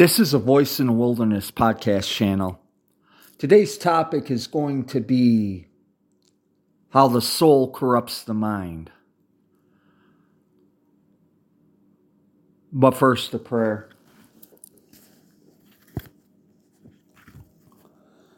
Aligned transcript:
This 0.00 0.18
is 0.18 0.32
a 0.32 0.38
Voice 0.38 0.80
in 0.80 0.86
the 0.86 0.94
Wilderness 0.94 1.50
podcast 1.50 2.10
channel. 2.10 2.58
Today's 3.36 3.76
topic 3.76 4.30
is 4.30 4.46
going 4.46 4.86
to 4.86 5.00
be 5.00 5.66
how 6.88 7.06
the 7.08 7.20
soul 7.20 7.70
corrupts 7.70 8.22
the 8.22 8.32
mind. 8.32 8.90
But 12.72 12.92
first, 12.92 13.34
a 13.34 13.38
prayer. 13.38 13.90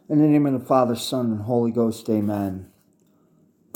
In 0.08 0.18
the 0.18 0.26
name 0.26 0.46
of 0.46 0.54
the 0.54 0.66
Father, 0.66 0.96
Son, 0.96 1.26
and 1.26 1.42
Holy 1.42 1.70
Ghost, 1.70 2.10
amen. 2.10 2.72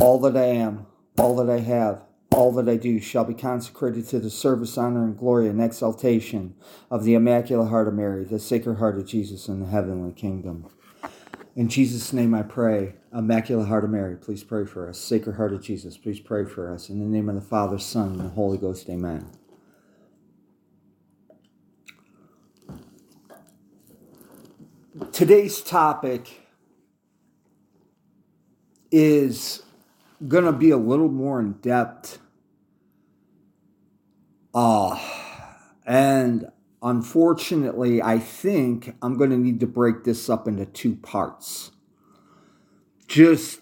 All 0.00 0.18
that 0.22 0.36
I 0.36 0.46
am, 0.46 0.86
all 1.16 1.36
that 1.36 1.48
I 1.48 1.60
have, 1.60 2.02
all 2.36 2.52
that 2.52 2.68
I 2.68 2.76
do 2.76 3.00
shall 3.00 3.24
be 3.24 3.32
consecrated 3.32 4.06
to 4.08 4.20
the 4.20 4.28
service, 4.28 4.76
honor, 4.76 5.04
and 5.04 5.16
glory 5.16 5.48
and 5.48 5.60
exaltation 5.60 6.54
of 6.90 7.02
the 7.02 7.14
Immaculate 7.14 7.70
Heart 7.70 7.88
of 7.88 7.94
Mary, 7.94 8.24
the 8.24 8.38
Sacred 8.38 8.76
Heart 8.76 8.98
of 8.98 9.06
Jesus 9.06 9.48
in 9.48 9.60
the 9.60 9.66
heavenly 9.66 10.12
kingdom. 10.12 10.68
In 11.56 11.70
Jesus' 11.70 12.12
name 12.12 12.34
I 12.34 12.42
pray. 12.42 12.96
Immaculate 13.10 13.68
Heart 13.68 13.84
of 13.84 13.90
Mary, 13.90 14.16
please 14.16 14.44
pray 14.44 14.66
for 14.66 14.86
us. 14.86 14.98
Sacred 14.98 15.36
Heart 15.36 15.54
of 15.54 15.62
Jesus, 15.62 15.96
please 15.96 16.20
pray 16.20 16.44
for 16.44 16.70
us. 16.70 16.90
In 16.90 16.98
the 16.98 17.06
name 17.06 17.30
of 17.30 17.36
the 17.36 17.40
Father, 17.40 17.78
Son, 17.78 18.08
and 18.08 18.20
the 18.20 18.28
Holy 18.28 18.58
Ghost, 18.58 18.86
amen. 18.90 19.30
Today's 25.10 25.62
topic 25.62 26.42
is 28.90 29.62
going 30.28 30.44
to 30.44 30.52
be 30.52 30.70
a 30.70 30.76
little 30.76 31.08
more 31.08 31.40
in 31.40 31.52
depth 31.54 32.18
uh, 34.56 34.98
and 35.84 36.50
unfortunately, 36.82 38.00
I 38.00 38.18
think 38.18 38.96
I'm 39.02 39.18
going 39.18 39.28
to 39.28 39.36
need 39.36 39.60
to 39.60 39.66
break 39.66 40.04
this 40.04 40.30
up 40.30 40.48
into 40.48 40.64
two 40.64 40.96
parts. 40.96 41.72
Just 43.06 43.60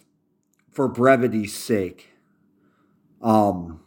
for 0.70 0.86
brevity's 0.86 1.52
sake. 1.52 2.10
Um, 3.20 3.80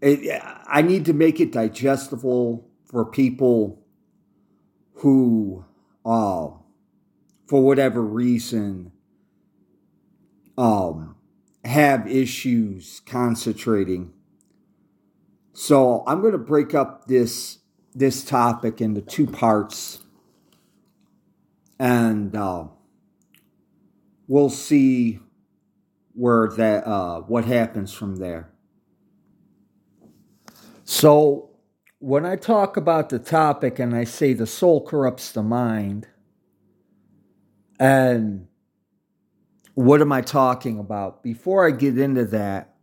it, 0.00 0.40
I 0.66 0.80
need 0.80 1.04
to 1.04 1.12
make 1.12 1.38
it 1.38 1.52
digestible 1.52 2.66
for 2.86 3.04
people 3.04 3.84
who, 4.94 5.66
uh, 6.06 6.48
for 7.46 7.62
whatever 7.62 8.02
reason, 8.02 8.92
um, 10.56 11.16
have 11.64 12.06
issues 12.06 13.02
concentrating. 13.04 14.13
So 15.54 16.02
I'm 16.08 16.20
going 16.20 16.32
to 16.32 16.38
break 16.38 16.74
up 16.74 17.06
this 17.06 17.58
this 17.94 18.24
topic 18.24 18.80
into 18.80 19.00
two 19.00 19.24
parts, 19.24 20.04
and 21.78 22.34
uh, 22.34 22.64
we'll 24.26 24.50
see 24.50 25.20
where 26.12 26.48
that 26.56 26.84
uh, 26.84 27.20
what 27.20 27.44
happens 27.44 27.92
from 27.92 28.16
there. 28.16 28.50
So 30.82 31.50
when 32.00 32.26
I 32.26 32.34
talk 32.34 32.76
about 32.76 33.08
the 33.10 33.20
topic 33.20 33.78
and 33.78 33.94
I 33.94 34.02
say 34.02 34.32
the 34.32 34.48
soul 34.48 34.84
corrupts 34.84 35.30
the 35.30 35.44
mind, 35.44 36.08
and 37.78 38.48
what 39.74 40.00
am 40.00 40.10
I 40.10 40.20
talking 40.20 40.80
about? 40.80 41.22
Before 41.22 41.64
I 41.64 41.70
get 41.70 41.96
into 41.96 42.24
that, 42.26 42.73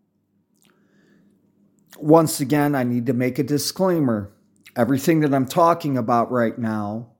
once 2.03 2.39
again, 2.39 2.75
I 2.75 2.83
need 2.83 3.05
to 3.07 3.13
make 3.13 3.39
a 3.39 3.43
disclaimer. 3.43 4.33
Everything 4.75 5.19
that 5.21 5.33
I'm 5.33 5.45
talking 5.45 5.97
about 5.97 6.31
right 6.31 6.57
now, 6.57 7.11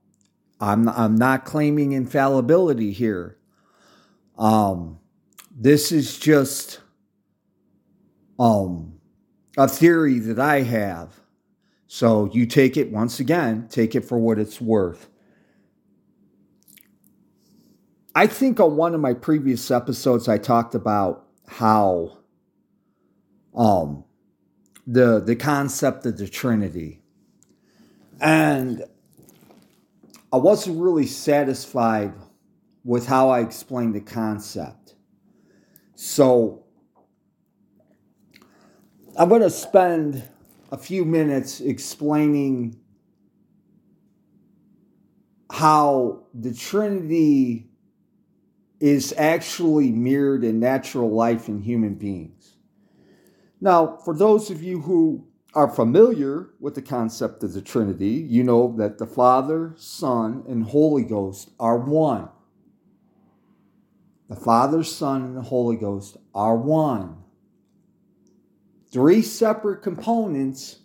I'm, 0.60 0.88
I'm 0.88 1.16
not 1.16 1.44
claiming 1.44 1.92
infallibility 1.92 2.92
here. 2.92 3.38
Um, 4.38 4.98
this 5.54 5.92
is 5.92 6.18
just 6.18 6.80
um, 8.38 8.94
a 9.56 9.68
theory 9.68 10.18
that 10.18 10.38
I 10.38 10.62
have. 10.62 11.20
So 11.86 12.30
you 12.32 12.46
take 12.46 12.76
it, 12.76 12.90
once 12.90 13.20
again, 13.20 13.68
take 13.68 13.94
it 13.94 14.00
for 14.00 14.18
what 14.18 14.38
it's 14.38 14.60
worth. 14.60 15.08
I 18.14 18.26
think 18.26 18.60
on 18.60 18.76
one 18.76 18.94
of 18.94 19.00
my 19.00 19.14
previous 19.14 19.70
episodes, 19.70 20.28
I 20.28 20.38
talked 20.38 20.74
about 20.74 21.26
how 21.46 22.18
um, 23.54 24.04
the 24.86 25.20
the 25.20 25.36
concept 25.36 26.06
of 26.06 26.18
the 26.18 26.28
Trinity, 26.28 27.00
and 28.20 28.84
I 30.32 30.36
wasn't 30.36 30.80
really 30.80 31.06
satisfied 31.06 32.14
with 32.84 33.06
how 33.06 33.30
I 33.30 33.40
explained 33.40 33.94
the 33.94 34.00
concept. 34.00 34.96
So 35.94 36.64
I'm 39.16 39.28
going 39.28 39.42
to 39.42 39.50
spend 39.50 40.22
a 40.72 40.78
few 40.78 41.04
minutes 41.04 41.60
explaining 41.60 42.80
how 45.50 46.24
the 46.34 46.52
Trinity 46.54 47.68
is 48.80 49.14
actually 49.16 49.92
mirrored 49.92 50.42
in 50.42 50.58
natural 50.58 51.10
life 51.10 51.48
in 51.48 51.60
human 51.60 51.94
beings. 51.94 52.41
Now, 53.62 53.96
for 54.04 54.12
those 54.12 54.50
of 54.50 54.60
you 54.60 54.80
who 54.80 55.24
are 55.54 55.68
familiar 55.68 56.48
with 56.58 56.74
the 56.74 56.82
concept 56.82 57.44
of 57.44 57.52
the 57.52 57.62
Trinity, 57.62 58.26
you 58.28 58.42
know 58.42 58.74
that 58.76 58.98
the 58.98 59.06
Father, 59.06 59.74
Son, 59.76 60.42
and 60.48 60.64
Holy 60.64 61.04
Ghost 61.04 61.50
are 61.60 61.78
one. 61.78 62.28
The 64.28 64.34
Father, 64.34 64.82
Son, 64.82 65.22
and 65.22 65.36
the 65.36 65.42
Holy 65.42 65.76
Ghost 65.76 66.16
are 66.34 66.56
one. 66.56 67.22
Three 68.90 69.22
separate 69.22 69.80
components, 69.80 70.80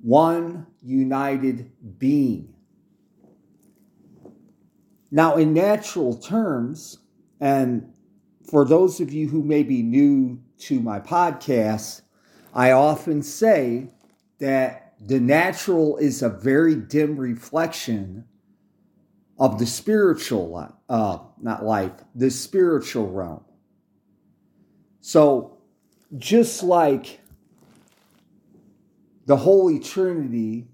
one 0.00 0.66
united 0.82 1.70
being. 1.96 2.54
Now, 5.12 5.36
in 5.36 5.54
natural 5.54 6.16
terms, 6.16 6.98
and 7.40 7.92
for 8.50 8.64
those 8.64 9.00
of 9.00 9.12
you 9.12 9.28
who 9.28 9.44
may 9.44 9.62
be 9.62 9.84
new 9.84 10.40
to 10.58 10.80
my 10.80 11.00
podcast, 11.00 12.02
I 12.54 12.72
often 12.72 13.22
say 13.22 13.90
that 14.38 14.94
the 15.00 15.20
natural 15.20 15.96
is 15.98 16.22
a 16.22 16.28
very 16.28 16.74
dim 16.74 17.16
reflection 17.16 18.24
of 19.38 19.58
the 19.58 19.66
spiritual, 19.66 20.74
uh, 20.88 21.18
not 21.40 21.64
life, 21.64 21.92
the 22.14 22.30
spiritual 22.30 23.10
realm. 23.10 23.44
So, 25.00 25.58
just 26.16 26.62
like 26.62 27.20
the 29.26 29.36
Holy 29.36 29.78
Trinity 29.78 30.66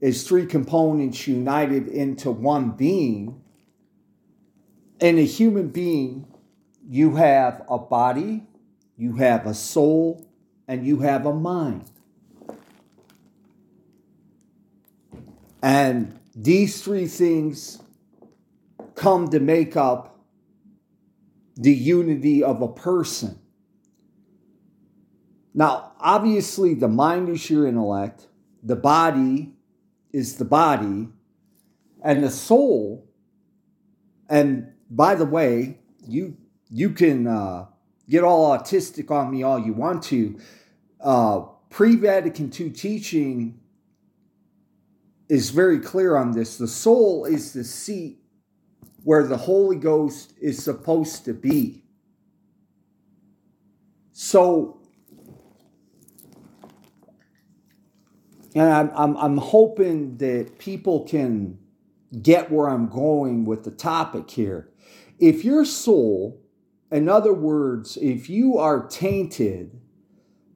is 0.00 0.26
three 0.26 0.46
components 0.46 1.26
united 1.26 1.88
into 1.88 2.30
one 2.30 2.70
being, 2.70 3.42
in 5.00 5.18
a 5.18 5.24
human 5.24 5.68
being, 5.68 6.26
you 6.88 7.16
have 7.16 7.62
a 7.68 7.78
body, 7.78 8.46
you 8.96 9.16
have 9.16 9.46
a 9.46 9.54
soul, 9.54 10.26
and 10.68 10.86
you 10.86 11.00
have 11.00 11.26
a 11.26 11.32
mind. 11.32 11.90
And 15.62 16.18
these 16.34 16.82
three 16.82 17.06
things 17.06 17.80
come 18.94 19.28
to 19.30 19.40
make 19.40 19.76
up 19.76 20.18
the 21.56 21.72
unity 21.72 22.42
of 22.42 22.62
a 22.62 22.68
person. 22.68 23.38
Now, 25.54 25.92
obviously, 25.98 26.74
the 26.74 26.88
mind 26.88 27.28
is 27.30 27.48
your 27.48 27.66
intellect, 27.66 28.28
the 28.62 28.76
body 28.76 29.54
is 30.12 30.36
the 30.36 30.44
body, 30.44 31.08
and 32.02 32.22
the 32.22 32.30
soul, 32.30 33.08
and 34.28 34.72
by 34.90 35.14
the 35.14 35.24
way, 35.24 35.78
you 36.06 36.36
you 36.68 36.90
can 36.90 37.26
uh, 37.26 37.66
get 38.08 38.24
all 38.24 38.56
autistic 38.56 39.10
on 39.10 39.30
me 39.30 39.42
all 39.42 39.58
you 39.58 39.72
want 39.72 40.02
to. 40.04 40.38
Uh, 41.00 41.40
Pre 41.70 41.96
Vatican 41.96 42.52
II 42.58 42.70
teaching 42.70 43.60
is 45.28 45.50
very 45.50 45.80
clear 45.80 46.16
on 46.16 46.32
this. 46.32 46.56
The 46.56 46.68
soul 46.68 47.24
is 47.24 47.52
the 47.52 47.64
seat 47.64 48.18
where 49.02 49.24
the 49.24 49.36
Holy 49.36 49.76
Ghost 49.76 50.32
is 50.40 50.62
supposed 50.62 51.24
to 51.24 51.34
be. 51.34 51.84
So, 54.12 54.80
and 58.54 58.72
I'm, 58.72 58.90
I'm, 58.94 59.16
I'm 59.16 59.36
hoping 59.36 60.16
that 60.18 60.58
people 60.58 61.04
can 61.04 61.58
get 62.22 62.50
where 62.50 62.68
I'm 62.68 62.88
going 62.88 63.44
with 63.44 63.64
the 63.64 63.70
topic 63.70 64.30
here. 64.30 64.70
If 65.18 65.44
your 65.44 65.64
soul, 65.64 66.40
in 66.90 67.08
other 67.08 67.32
words, 67.32 67.96
if 67.96 68.30
you 68.30 68.58
are 68.58 68.86
tainted 68.86 69.80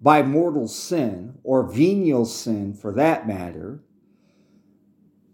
by 0.00 0.22
mortal 0.22 0.68
sin 0.68 1.38
or 1.42 1.62
venial 1.62 2.24
sin 2.24 2.72
for 2.74 2.92
that 2.92 3.26
matter, 3.26 3.80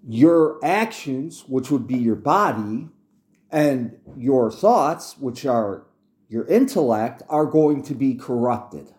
your 0.06 0.58
actions, 0.64 1.44
which 1.46 1.70
would 1.70 1.86
be 1.86 1.98
your 1.98 2.16
body, 2.16 2.88
and 3.50 3.96
your 4.16 4.50
thoughts, 4.50 5.18
which 5.18 5.44
are 5.44 5.86
your 6.28 6.46
intellect, 6.46 7.22
are 7.28 7.46
going 7.46 7.82
to 7.82 7.94
be 7.94 8.14
corrupted. 8.14 8.92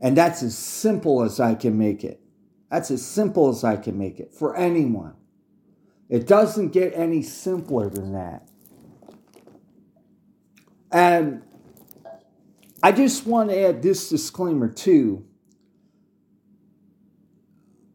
And 0.00 0.16
that's 0.16 0.42
as 0.42 0.56
simple 0.56 1.22
as 1.22 1.40
I 1.40 1.54
can 1.54 1.78
make 1.78 2.04
it. 2.04 2.20
That's 2.70 2.90
as 2.90 3.04
simple 3.04 3.48
as 3.48 3.64
I 3.64 3.76
can 3.76 3.98
make 3.98 4.20
it 4.20 4.34
for 4.34 4.56
anyone. 4.56 5.14
It 6.08 6.26
doesn't 6.26 6.70
get 6.70 6.92
any 6.94 7.22
simpler 7.22 7.88
than 7.88 8.12
that. 8.12 8.48
And 10.94 11.42
I 12.80 12.92
just 12.92 13.26
want 13.26 13.50
to 13.50 13.58
add 13.58 13.82
this 13.82 14.08
disclaimer 14.08 14.68
too. 14.68 15.26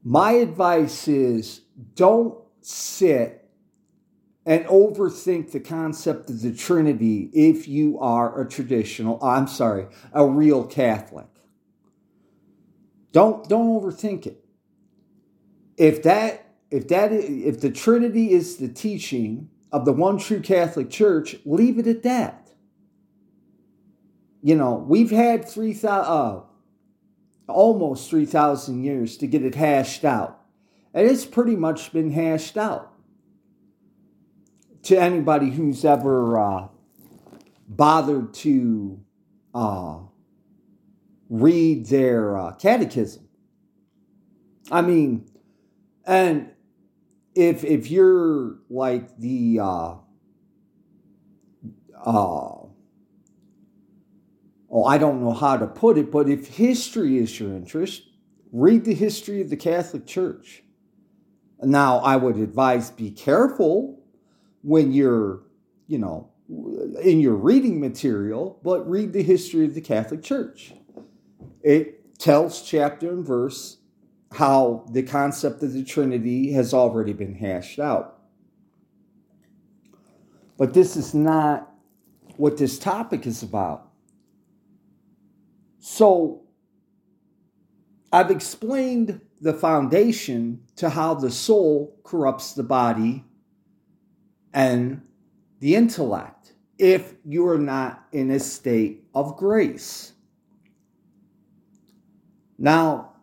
My 0.03 0.33
advice 0.33 1.07
is 1.07 1.61
don't 1.95 2.37
sit 2.61 3.49
and 4.45 4.65
overthink 4.65 5.51
the 5.51 5.61
concept 5.61 6.29
of 6.29 6.41
the 6.41 6.53
Trinity 6.53 7.29
if 7.33 7.69
you 7.69 7.99
are 7.99 8.41
a 8.41 8.49
traditional, 8.49 9.23
uh, 9.23 9.29
I'm 9.29 9.47
sorry, 9.47 9.87
a 10.11 10.27
real 10.27 10.65
Catholic. 10.65 11.27
Don't 13.13 13.47
don't 13.47 13.81
overthink 13.81 14.25
it. 14.25 14.43
If 15.77 16.03
that 16.03 16.53
if 16.69 16.89
that 16.89 17.13
if 17.13 17.61
the 17.61 17.71
Trinity 17.71 18.33
is 18.33 18.57
the 18.57 18.67
teaching 18.67 19.49
of 19.71 19.85
the 19.85 19.93
one 19.93 20.17
true 20.17 20.41
Catholic 20.41 20.89
Church, 20.89 21.37
leave 21.45 21.79
it 21.79 21.87
at 21.87 22.03
that. 22.03 22.48
You 24.41 24.55
know, 24.55 24.75
we've 24.75 25.11
had 25.11 25.47
three 25.47 25.73
thousand, 25.73 26.11
uh, 26.11 27.51
almost 27.51 28.09
three 28.09 28.25
thousand 28.25 28.83
years 28.83 29.17
to 29.17 29.27
get 29.27 29.43
it 29.43 29.55
hashed 29.55 30.05
out, 30.05 30.41
and 30.93 31.09
it's 31.09 31.25
pretty 31.25 31.55
much 31.55 31.91
been 31.91 32.11
hashed 32.11 32.57
out. 32.57 32.93
To 34.83 34.97
anybody 34.97 35.49
who's 35.49 35.83
ever 35.83 36.39
uh, 36.39 36.67
bothered 37.67 38.33
to 38.35 38.99
uh, 39.53 39.99
read 41.29 41.85
their 41.87 42.37
uh, 42.37 42.51
catechism. 42.53 43.27
I 44.71 44.81
mean, 44.81 45.29
and 46.05 46.51
if 47.35 47.63
if 47.63 47.91
you're 47.91 48.59
like 48.69 49.17
the 49.17 49.59
uh, 49.61 49.95
uh, 52.05 52.58
oh, 54.71 54.83
I 54.83 54.97
don't 54.97 55.21
know 55.21 55.33
how 55.33 55.57
to 55.57 55.67
put 55.67 55.97
it, 55.97 56.11
but 56.11 56.29
if 56.29 56.47
history 56.47 57.17
is 57.17 57.39
your 57.39 57.53
interest, 57.53 58.03
read 58.51 58.85
the 58.85 58.93
history 58.93 59.41
of 59.41 59.49
the 59.49 59.57
Catholic 59.57 60.05
Church. 60.05 60.63
Now, 61.61 61.99
I 61.99 62.15
would 62.15 62.37
advise 62.37 62.89
be 62.89 63.11
careful 63.11 63.99
when 64.61 64.91
you're, 64.91 65.41
you 65.87 65.97
know, 65.97 66.29
in 67.01 67.19
your 67.19 67.35
reading 67.35 67.79
material, 67.79 68.59
but 68.63 68.89
read 68.89 69.13
the 69.13 69.23
history 69.23 69.65
of 69.65 69.75
the 69.75 69.81
Catholic 69.81 70.23
Church. 70.23 70.73
It 71.61 72.17
tells 72.17 72.61
chapter 72.61 73.11
and 73.11 73.25
verse 73.25 73.77
how 74.33 74.85
the 74.91 75.03
concept 75.03 75.63
of 75.63 75.73
the 75.73 75.83
Trinity 75.83 76.53
has 76.53 76.73
already 76.73 77.13
been 77.13 77.35
hashed 77.35 77.79
out. 77.79 78.19
But 80.57 80.73
this 80.73 80.95
is 80.95 81.13
not 81.13 81.71
what 82.37 82.57
this 82.57 82.79
topic 82.79 83.25
is 83.25 83.43
about. 83.43 83.88
So, 85.79 86.41
I've 88.11 88.31
explained 88.31 89.21
the 89.39 89.53
foundation 89.53 90.61
to 90.75 90.89
how 90.89 91.13
the 91.13 91.31
soul 91.31 91.97
corrupts 92.03 92.53
the 92.53 92.63
body 92.63 93.23
and 94.53 95.01
the 95.59 95.75
intellect 95.75 96.53
if 96.77 97.13
you 97.23 97.47
are 97.47 97.57
not 97.57 98.05
in 98.11 98.31
a 98.31 98.39
state 98.39 99.03
of 99.13 99.37
grace. 99.37 100.13
Now, 102.57 103.13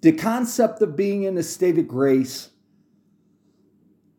the 0.00 0.12
concept 0.12 0.82
of 0.82 0.96
being 0.96 1.24
in 1.24 1.36
a 1.38 1.42
state 1.42 1.78
of 1.78 1.88
grace 1.88 2.50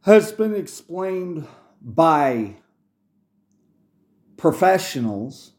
has 0.01 0.31
been 0.31 0.55
explained 0.55 1.47
by 1.81 2.55
professionals 4.35 5.52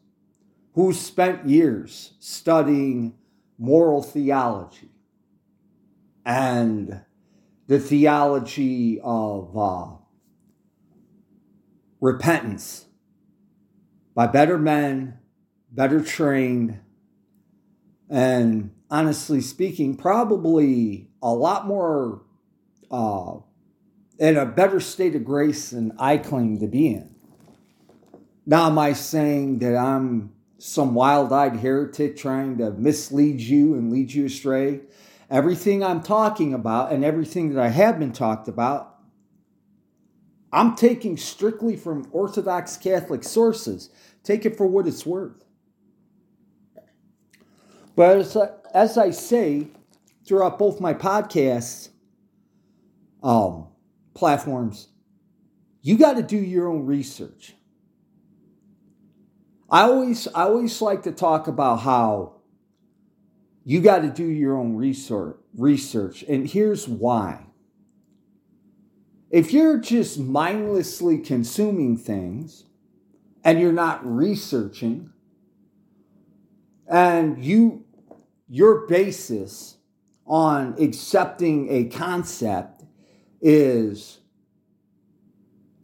who 0.75 0.91
spent 0.91 1.47
years 1.47 2.13
studying 2.19 3.15
moral 3.57 4.03
theology 4.03 4.91
and 6.25 7.01
the 7.67 7.79
theology 7.79 8.99
of 9.01 9.57
uh, 9.57 9.87
repentance 12.01 12.85
by 14.13 14.27
better 14.27 14.57
men, 14.57 15.17
better 15.71 16.01
trained, 16.01 16.79
and 18.09 18.71
honestly 18.91 19.39
speaking, 19.39 19.95
probably 19.95 21.07
a 21.23 21.33
lot 21.33 21.65
more 21.65 22.21
uh, 22.91 23.35
in 24.19 24.35
a 24.35 24.45
better 24.45 24.81
state 24.81 25.15
of 25.15 25.23
grace 25.23 25.69
than 25.69 25.93
I 25.97 26.17
claim 26.17 26.59
to 26.59 26.67
be 26.67 26.87
in. 26.87 27.15
Now, 28.45 28.67
am 28.67 28.77
I 28.77 28.91
saying 28.93 29.59
that 29.59 29.75
I'm 29.75 30.34
some 30.57 30.93
wild 30.93 31.33
eyed 31.33 31.57
heretic 31.57 32.15
trying 32.15 32.57
to 32.57 32.71
mislead 32.71 33.41
you 33.41 33.73
and 33.75 33.91
lead 33.91 34.13
you 34.13 34.25
astray? 34.25 34.81
Everything 35.29 35.83
I'm 35.83 36.01
talking 36.01 36.53
about 36.53 36.91
and 36.91 37.03
everything 37.03 37.53
that 37.53 37.61
I 37.63 37.69
have 37.69 37.99
been 37.99 38.13
talked 38.13 38.47
about, 38.47 38.95
I'm 40.53 40.75
taking 40.75 41.17
strictly 41.17 41.75
from 41.75 42.07
Orthodox 42.11 42.77
Catholic 42.77 43.23
sources. 43.23 43.89
Take 44.23 44.45
it 44.45 44.55
for 44.55 44.67
what 44.67 44.87
it's 44.87 45.05
worth. 45.05 45.43
But 47.95 48.17
as 48.17 48.37
I, 48.37 48.49
as 48.73 48.97
I 48.97 49.11
say 49.11 49.67
throughout 50.25 50.59
both 50.59 50.79
my 50.79 50.93
podcasts 50.93 51.89
um, 53.23 53.67
platforms, 54.13 54.89
you 55.81 55.97
got 55.97 56.17
to 56.17 56.23
do 56.23 56.37
your 56.37 56.67
own 56.67 56.85
research. 56.85 57.54
I 59.69 59.81
always 59.83 60.27
I 60.27 60.43
always 60.43 60.81
like 60.81 61.03
to 61.03 61.11
talk 61.11 61.47
about 61.47 61.77
how 61.77 62.33
you 63.63 63.81
got 63.81 63.99
to 63.99 64.09
do 64.09 64.25
your 64.25 64.57
own 64.57 64.75
research 64.75 65.37
research 65.57 66.23
and 66.23 66.47
here's 66.47 66.87
why. 66.87 67.47
If 69.31 69.51
you're 69.51 69.79
just 69.79 70.19
mindlessly 70.19 71.17
consuming 71.17 71.97
things 71.97 72.65
and 73.43 73.59
you're 73.59 73.73
not 73.73 74.05
researching 74.05 75.11
and 76.87 77.43
you 77.43 77.85
your 78.47 78.85
basis 78.87 79.77
on 80.27 80.75
accepting 80.79 81.67
a 81.69 81.85
concept 81.85 82.83
is 83.41 84.19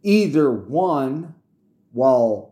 either 0.02 0.50
one, 0.50 1.34
well, 1.92 2.51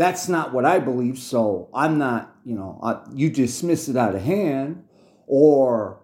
that's 0.00 0.28
not 0.28 0.52
what 0.52 0.64
I 0.64 0.78
believe, 0.78 1.18
so 1.18 1.68
I'm 1.74 1.98
not, 1.98 2.34
you 2.44 2.54
know, 2.54 2.78
I, 2.82 3.00
you 3.12 3.30
dismiss 3.30 3.88
it 3.88 3.96
out 3.96 4.14
of 4.14 4.22
hand, 4.22 4.84
or, 5.26 6.00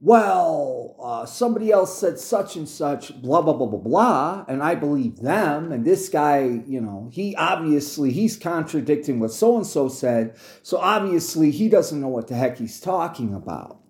well, 0.00 0.96
uh, 1.02 1.26
somebody 1.26 1.70
else 1.70 1.98
said 1.98 2.18
such 2.18 2.56
and 2.56 2.68
such, 2.68 3.20
blah, 3.22 3.42
blah, 3.42 3.54
blah, 3.54 3.66
blah, 3.66 3.78
blah, 3.78 4.44
and 4.48 4.62
I 4.62 4.74
believe 4.74 5.20
them, 5.20 5.72
and 5.72 5.84
this 5.84 6.08
guy, 6.08 6.62
you 6.66 6.80
know, 6.80 7.08
he 7.12 7.34
obviously, 7.36 8.12
he's 8.12 8.36
contradicting 8.36 9.20
what 9.20 9.32
so 9.32 9.56
and 9.56 9.66
so 9.66 9.88
said, 9.88 10.36
so 10.62 10.78
obviously 10.78 11.50
he 11.50 11.68
doesn't 11.68 12.00
know 12.00 12.08
what 12.08 12.28
the 12.28 12.34
heck 12.34 12.58
he's 12.58 12.80
talking 12.80 13.34
about. 13.34 13.80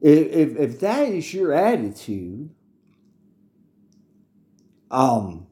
If, 0.00 0.28
if, 0.28 0.56
if 0.56 0.80
that 0.80 1.08
is 1.08 1.34
your 1.34 1.52
attitude, 1.52 2.50
um, 4.90 5.47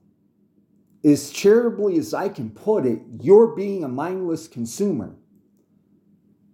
as 1.07 1.31
charitably 1.31 1.99
as 1.99 2.13
I 2.13 2.29
can 2.29 2.51
put 2.51 2.85
it, 2.85 3.01
you're 3.21 3.55
being 3.55 3.85
a 3.85 3.89
mindless 3.89 4.49
consumer. 4.49 5.15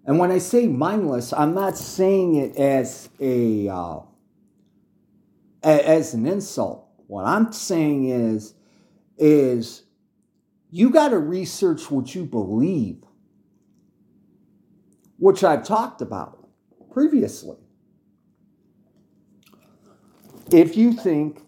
And 0.05 0.19
when 0.19 0.31
I 0.31 0.39
say 0.39 0.67
mindless, 0.67 1.33
I'm 1.33 1.55
not 1.55 1.79
saying 1.79 2.35
it 2.35 2.57
as 2.57 3.09
a 3.19 3.69
uh, 3.69 4.01
as 5.63 6.13
an 6.13 6.27
insult. 6.27 6.87
What 7.07 7.25
I'm 7.25 7.53
saying 7.53 8.09
is 8.11 8.55
is 9.17 9.85
you 10.71 10.91
got 10.91 11.11
to 11.11 11.19
research 11.19 11.91
what 11.91 12.15
you 12.15 12.25
believe, 12.25 13.03
which 15.19 15.45
I've 15.45 15.65
talked 15.65 16.03
about 16.03 16.47
previously. 16.93 17.57
If 20.51 20.77
you 20.77 20.93
think 20.93 21.41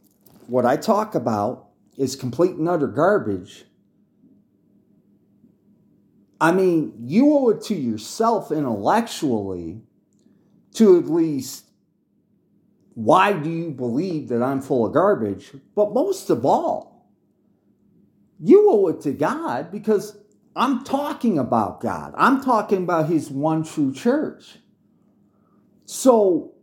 what 0.47 0.65
I 0.65 0.77
talk 0.77 1.15
about 1.15 1.64
is 1.97 2.17
complete 2.17 2.57
and 2.57 2.69
utter 2.69 2.87
garbage, 2.87 3.65
I 6.41 6.53
mean, 6.53 6.95
you 7.05 7.33
owe 7.33 7.51
it 7.51 7.63
to 7.65 7.75
yourself 7.75 8.51
intellectually 8.51 9.83
to 10.75 10.99
at 10.99 11.07
least 11.07 11.71
why 12.95 13.33
do 13.33 13.51
you 13.51 13.71
believe 13.71 14.29
that 14.29 14.43
I'm 14.43 14.61
full 14.61 14.87
of 14.87 14.93
garbage? 14.93 15.53
But 15.75 15.93
most 15.93 16.31
of 16.31 16.45
all, 16.45 17.09
you 18.39 18.71
owe 18.71 18.89
it 18.89 19.01
to 19.03 19.13
God 19.13 19.73
because 19.73 20.17
I'm 20.55 20.85
talking 20.85 21.39
about 21.39 21.81
God. 21.81 22.15
I'm 22.17 22.43
talking 22.43 22.85
about 22.85 23.09
His 23.09 23.31
one 23.31 23.65
true 23.65 23.93
church. 23.93 24.59
So 25.87 26.55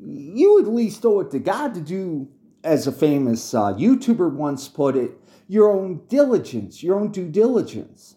you 0.00 0.60
at 0.60 0.68
least 0.68 1.04
owe 1.04 1.20
it 1.20 1.30
to 1.32 1.38
God 1.38 1.74
to 1.74 1.80
do, 1.80 2.28
as 2.68 2.86
a 2.86 2.92
famous 2.92 3.54
uh, 3.54 3.72
YouTuber 3.72 4.30
once 4.32 4.68
put 4.68 4.94
it, 4.94 5.12
your 5.48 5.70
own 5.72 6.02
diligence, 6.08 6.82
your 6.82 7.00
own 7.00 7.10
due 7.10 7.28
diligence 7.28 8.16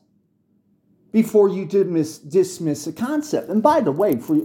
before 1.13 1.47
you 1.47 1.65
dismiss, 1.65 2.17
dismiss 2.19 2.85
a 2.85 2.91
concept. 2.91 3.49
And 3.49 3.63
by 3.63 3.79
the 3.79 3.91
way, 3.91 4.17
for 4.17 4.41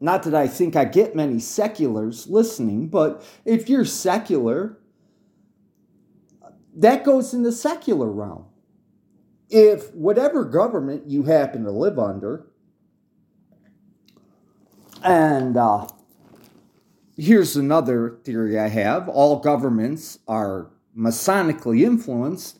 not 0.00 0.22
that 0.24 0.34
I 0.34 0.46
think 0.46 0.76
I 0.76 0.84
get 0.84 1.16
many 1.16 1.40
seculars 1.40 2.28
listening, 2.28 2.88
but 2.88 3.24
if 3.46 3.68
you're 3.68 3.86
secular, 3.86 4.78
that 6.76 7.02
goes 7.02 7.32
in 7.32 7.42
the 7.42 7.52
secular 7.52 8.10
realm. 8.10 8.44
If 9.48 9.94
whatever 9.94 10.44
government 10.44 11.06
you 11.06 11.22
happen 11.22 11.64
to 11.64 11.70
live 11.70 11.98
under, 11.98 12.46
and 15.02 15.56
uh, 15.56 15.86
here's 17.18 17.56
another 17.56 18.18
theory 18.24 18.58
I 18.58 18.68
have 18.68 19.08
all 19.08 19.40
governments 19.40 20.18
are 20.26 20.70
Masonically 20.96 21.82
influenced, 21.82 22.58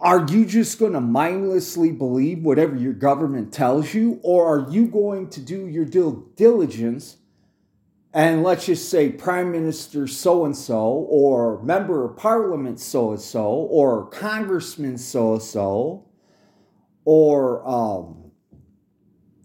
are 0.00 0.26
you 0.28 0.44
just 0.44 0.78
going 0.78 0.92
to 0.92 1.00
mindlessly 1.00 1.90
believe 1.90 2.42
whatever 2.42 2.76
your 2.76 2.92
government 2.92 3.52
tells 3.52 3.94
you? 3.94 4.20
Or 4.22 4.46
are 4.46 4.70
you 4.70 4.86
going 4.86 5.30
to 5.30 5.40
do 5.40 5.66
your 5.66 5.86
due 5.86 6.30
diligence 6.36 7.16
and 8.14 8.44
let's 8.44 8.66
just 8.66 8.90
say 8.90 9.10
Prime 9.10 9.50
Minister 9.50 10.06
so 10.06 10.44
and 10.44 10.56
so, 10.56 11.04
or 11.10 11.60
Member 11.64 12.04
of 12.04 12.16
Parliament 12.16 12.78
so 12.78 13.10
and 13.10 13.20
so, 13.20 13.44
or 13.44 14.06
Congressman 14.06 14.98
so 14.98 15.32
and 15.32 15.42
so, 15.42 16.06
or 17.04 17.68
um, 17.68 18.23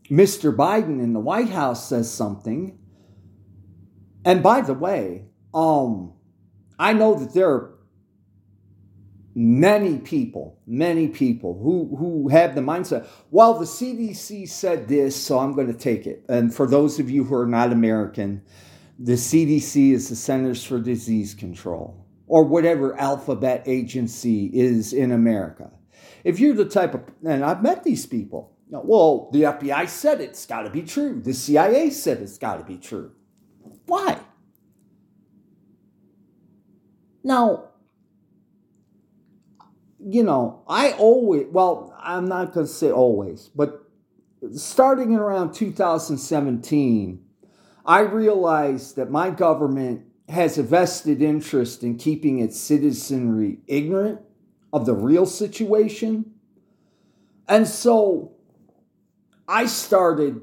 Mr. 0.10 0.56
Biden 0.56 1.02
in 1.02 1.14
the 1.14 1.20
White 1.20 1.50
House 1.50 1.88
says 1.88 2.12
something? 2.12 2.78
And 4.26 4.44
by 4.44 4.62
the 4.62 4.74
way, 4.74 5.26
um, 5.54 6.14
I 6.78 6.94
know 6.94 7.16
that 7.16 7.34
there 7.34 7.50
are 7.50 7.80
many 9.36 10.00
people, 10.00 10.60
many 10.66 11.08
people 11.08 11.60
who, 11.62 11.96
who 11.96 12.30
have 12.30 12.56
the 12.56 12.62
mindset, 12.62 13.08
well, 13.32 13.54
the 13.54 13.66
CDC 13.66 14.50
said 14.50 14.88
this, 14.88 15.16
so 15.16 15.40
I'm 15.40 15.54
going 15.54 15.68
to 15.68 15.78
take 15.78 16.06
it. 16.06 16.26
And 16.28 16.54
for 16.54 16.68
those 16.68 17.00
of 17.00 17.10
you 17.10 17.24
who 17.24 17.36
are 17.36 17.48
not 17.48 17.72
American, 17.72 18.42
the 18.98 19.14
CDC 19.14 19.94
is 19.94 20.10
the 20.10 20.16
Centers 20.16 20.64
for 20.64 20.80
Disease 20.80 21.34
Control 21.34 22.06
or 22.28 22.44
whatever 22.44 23.00
alphabet 23.00 23.64
agency 23.66 24.48
is 24.54 24.94
in 24.94 25.12
America. 25.12 25.72
If 26.24 26.40
you're 26.40 26.56
the 26.56 26.66
type 26.66 26.94
of, 26.94 27.02
and 27.26 27.44
I've 27.44 27.64
met 27.64 27.84
these 27.84 28.06
people, 28.06 28.58
well, 28.70 29.30
the 29.32 29.44
FBI 29.44 29.88
said 29.90 30.22
it's 30.22 30.46
got 30.46 30.64
to 30.64 30.70
be 30.70 30.84
true. 30.84 31.22
The 31.22 31.34
CIA 31.34 31.90
said 31.90 32.22
it's 32.22 32.38
got 32.38 32.58
to 32.58 32.64
be 32.64 32.78
true. 32.78 33.12
Why? 33.86 34.20
Now, 37.24 37.70
you 40.00 40.24
know, 40.24 40.64
I 40.68 40.92
always, 40.94 41.48
well, 41.52 41.94
I'm 42.00 42.28
not 42.28 42.54
going 42.54 42.68
to 42.68 42.72
say 42.72 42.92
always, 42.92 43.50
but 43.56 43.84
starting 44.56 45.14
in 45.14 45.20
around 45.20 45.54
2017, 45.54 47.24
I 47.86 48.00
realized 48.02 48.96
that 48.96 49.10
my 49.10 49.32
government 49.32 50.06
has 50.30 50.58
a 50.58 50.64
vested 50.64 51.22
interest 51.22 51.84
in 51.84 51.98
keeping 51.98 52.40
its 52.40 52.60
citizenry 52.60 53.60
ignorant 53.68 54.22
of 54.72 54.86
the 54.86 54.94
real 54.94 55.26
situation. 55.26 56.34
And 57.48 57.68
so 57.68 58.34
I 59.50 59.66
started, 59.66 60.42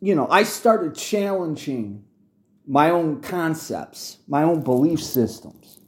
you 0.00 0.14
know, 0.14 0.26
I 0.28 0.44
started 0.44 0.94
challenging 0.94 2.04
my 2.66 2.88
own 2.88 3.20
concepts, 3.20 4.18
my 4.26 4.42
own 4.44 4.62
belief 4.62 5.02
systems. 5.02 5.78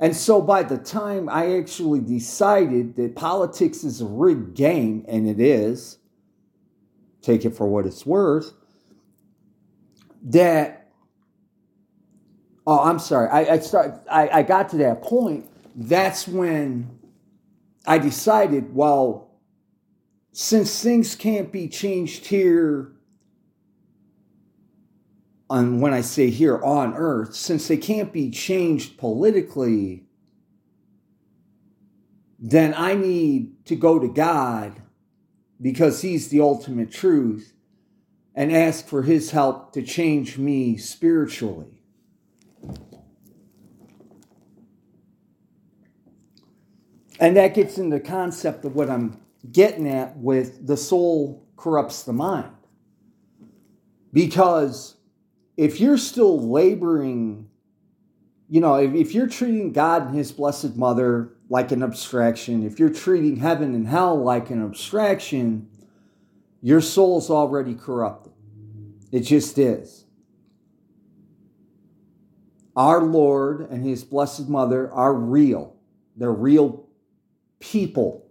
And 0.00 0.16
so 0.16 0.40
by 0.40 0.64
the 0.64 0.78
time 0.78 1.28
I 1.28 1.58
actually 1.58 2.00
decided 2.00 2.96
that 2.96 3.14
politics 3.14 3.84
is 3.84 4.00
a 4.00 4.06
rigged 4.06 4.54
game, 4.54 5.04
and 5.06 5.28
it 5.28 5.38
is, 5.38 5.98
take 7.22 7.44
it 7.44 7.54
for 7.54 7.68
what 7.68 7.86
it's 7.86 8.04
worth, 8.04 8.52
that, 10.24 10.90
oh, 12.66 12.80
I'm 12.80 12.98
sorry, 12.98 13.28
I, 13.28 13.54
I, 13.54 13.58
start, 13.60 13.94
I, 14.10 14.28
I 14.28 14.42
got 14.42 14.70
to 14.70 14.78
that 14.78 15.02
point. 15.02 15.48
That's 15.76 16.26
when 16.26 16.98
I 17.86 17.98
decided, 17.98 18.74
well, 18.74 19.29
since 20.32 20.82
things 20.82 21.14
can't 21.14 21.50
be 21.50 21.68
changed 21.68 22.26
here 22.26 22.92
on 25.48 25.80
when 25.80 25.92
I 25.92 26.00
say 26.00 26.30
here 26.30 26.62
on 26.62 26.94
earth, 26.94 27.34
since 27.34 27.66
they 27.66 27.76
can't 27.76 28.12
be 28.12 28.30
changed 28.30 28.96
politically, 28.96 30.04
then 32.38 32.72
I 32.76 32.94
need 32.94 33.66
to 33.66 33.74
go 33.74 33.98
to 33.98 34.06
God 34.06 34.80
because 35.60 36.02
He's 36.02 36.28
the 36.28 36.40
ultimate 36.40 36.92
truth 36.92 37.52
and 38.34 38.54
ask 38.54 38.86
for 38.86 39.02
His 39.02 39.32
help 39.32 39.72
to 39.72 39.82
change 39.82 40.38
me 40.38 40.76
spiritually. 40.76 41.82
And 47.18 47.36
that 47.36 47.54
gets 47.54 47.76
into 47.76 47.98
the 47.98 48.02
concept 48.02 48.64
of 48.64 48.74
what 48.76 48.88
I'm 48.88 49.20
getting 49.50 49.88
at 49.88 50.16
with 50.16 50.66
the 50.66 50.76
soul 50.76 51.46
corrupts 51.56 52.02
the 52.02 52.12
mind. 52.12 52.52
Because 54.12 54.96
if 55.56 55.80
you're 55.80 55.98
still 55.98 56.50
laboring, 56.50 57.48
you 58.48 58.60
know, 58.60 58.74
if, 58.76 58.94
if 58.94 59.14
you're 59.14 59.28
treating 59.28 59.72
God 59.72 60.08
and 60.08 60.16
His 60.16 60.32
Blessed 60.32 60.76
Mother 60.76 61.32
like 61.48 61.72
an 61.72 61.82
abstraction, 61.82 62.66
if 62.66 62.78
you're 62.78 62.90
treating 62.90 63.36
heaven 63.36 63.74
and 63.74 63.86
hell 63.86 64.20
like 64.20 64.50
an 64.50 64.64
abstraction, 64.64 65.68
your 66.62 66.80
soul's 66.80 67.30
already 67.30 67.74
corrupted. 67.74 68.32
It 69.12 69.20
just 69.20 69.58
is. 69.58 70.04
Our 72.76 73.02
Lord 73.02 73.68
and 73.70 73.84
His 73.84 74.04
Blessed 74.04 74.48
Mother 74.48 74.90
are 74.92 75.12
real. 75.12 75.76
They're 76.16 76.32
real 76.32 76.88
people. 77.58 78.29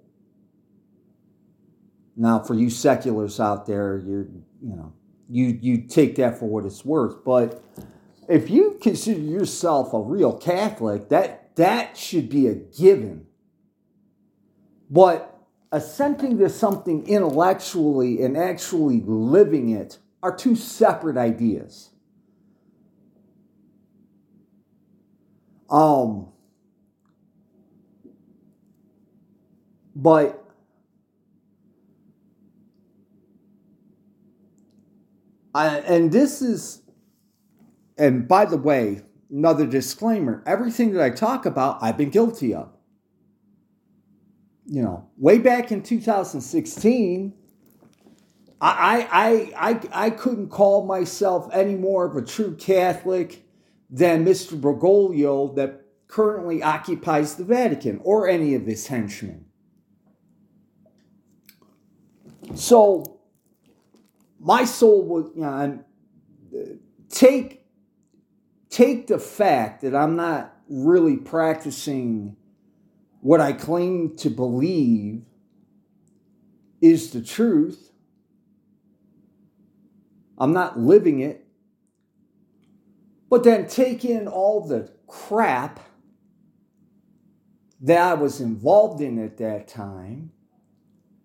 Now, 2.19 2.39
for 2.39 2.53
you 2.53 2.69
seculars 2.69 3.39
out 3.39 3.65
there, 3.65 3.97
you're, 4.05 4.25
you 4.61 4.75
know, 4.75 4.91
you 5.29 5.57
you 5.61 5.87
take 5.87 6.17
that 6.17 6.37
for 6.37 6.49
what 6.49 6.65
it's 6.65 6.83
worth. 6.83 7.23
But 7.23 7.63
if 8.27 8.49
you 8.49 8.77
consider 8.81 9.21
yourself 9.21 9.93
a 9.93 10.01
real 10.01 10.37
Catholic, 10.37 11.07
that 11.09 11.55
that 11.55 11.95
should 11.95 12.27
be 12.27 12.47
a 12.47 12.55
given. 12.55 13.25
But 14.89 15.33
assenting 15.71 16.37
to 16.39 16.49
something 16.49 17.07
intellectually 17.07 18.21
and 18.21 18.35
actually 18.35 19.01
living 19.05 19.69
it 19.69 19.97
are 20.21 20.35
two 20.35 20.57
separate 20.57 21.15
ideas. 21.15 21.91
Um, 25.69 26.33
but 29.95 30.48
I, 35.53 35.79
and 35.79 36.11
this 36.11 36.41
is, 36.41 36.81
and 37.97 38.27
by 38.27 38.45
the 38.45 38.57
way, 38.57 39.03
another 39.31 39.65
disclaimer 39.65 40.43
everything 40.45 40.93
that 40.93 41.03
I 41.03 41.09
talk 41.09 41.45
about, 41.45 41.79
I've 41.81 41.97
been 41.97 42.09
guilty 42.09 42.53
of. 42.53 42.75
You 44.65 44.83
know, 44.83 45.09
way 45.17 45.39
back 45.39 45.71
in 45.71 45.81
2016, 45.81 47.33
I, 48.61 49.07
I, 49.11 49.69
I, 49.69 49.79
I 49.91 50.09
couldn't 50.11 50.49
call 50.49 50.85
myself 50.85 51.49
any 51.53 51.75
more 51.75 52.05
of 52.05 52.15
a 52.15 52.25
true 52.25 52.55
Catholic 52.55 53.43
than 53.89 54.25
Mr. 54.25 54.59
Bergoglio 54.59 55.55
that 55.55 55.85
currently 56.07 56.61
occupies 56.61 57.35
the 57.35 57.45
Vatican 57.45 57.99
or 58.03 58.27
any 58.27 58.53
of 58.53 58.65
his 58.65 58.87
henchmen. 58.87 59.45
So, 62.55 63.18
my 64.39 64.65
soul 64.65 65.03
would 65.03 65.31
you 65.35 65.41
know, 65.41 65.83
take 67.09 67.65
take 68.69 69.07
the 69.07 69.19
fact 69.19 69.81
that 69.81 69.95
I'm 69.95 70.15
not 70.15 70.55
really 70.69 71.17
practicing 71.17 72.35
what 73.21 73.41
I 73.41 73.53
claim 73.53 74.15
to 74.17 74.29
believe 74.29 75.23
is 76.81 77.11
the 77.11 77.21
truth. 77.21 77.91
I'm 80.37 80.53
not 80.53 80.79
living 80.79 81.19
it. 81.19 81.45
But 83.29 83.43
then 83.43 83.67
take 83.67 84.05
in 84.05 84.27
all 84.27 84.65
the 84.65 84.91
crap 85.07 85.79
that 87.81 87.99
I 87.99 88.13
was 88.13 88.41
involved 88.41 89.01
in 89.01 89.23
at 89.23 89.37
that 89.37 89.67
time. 89.67 90.31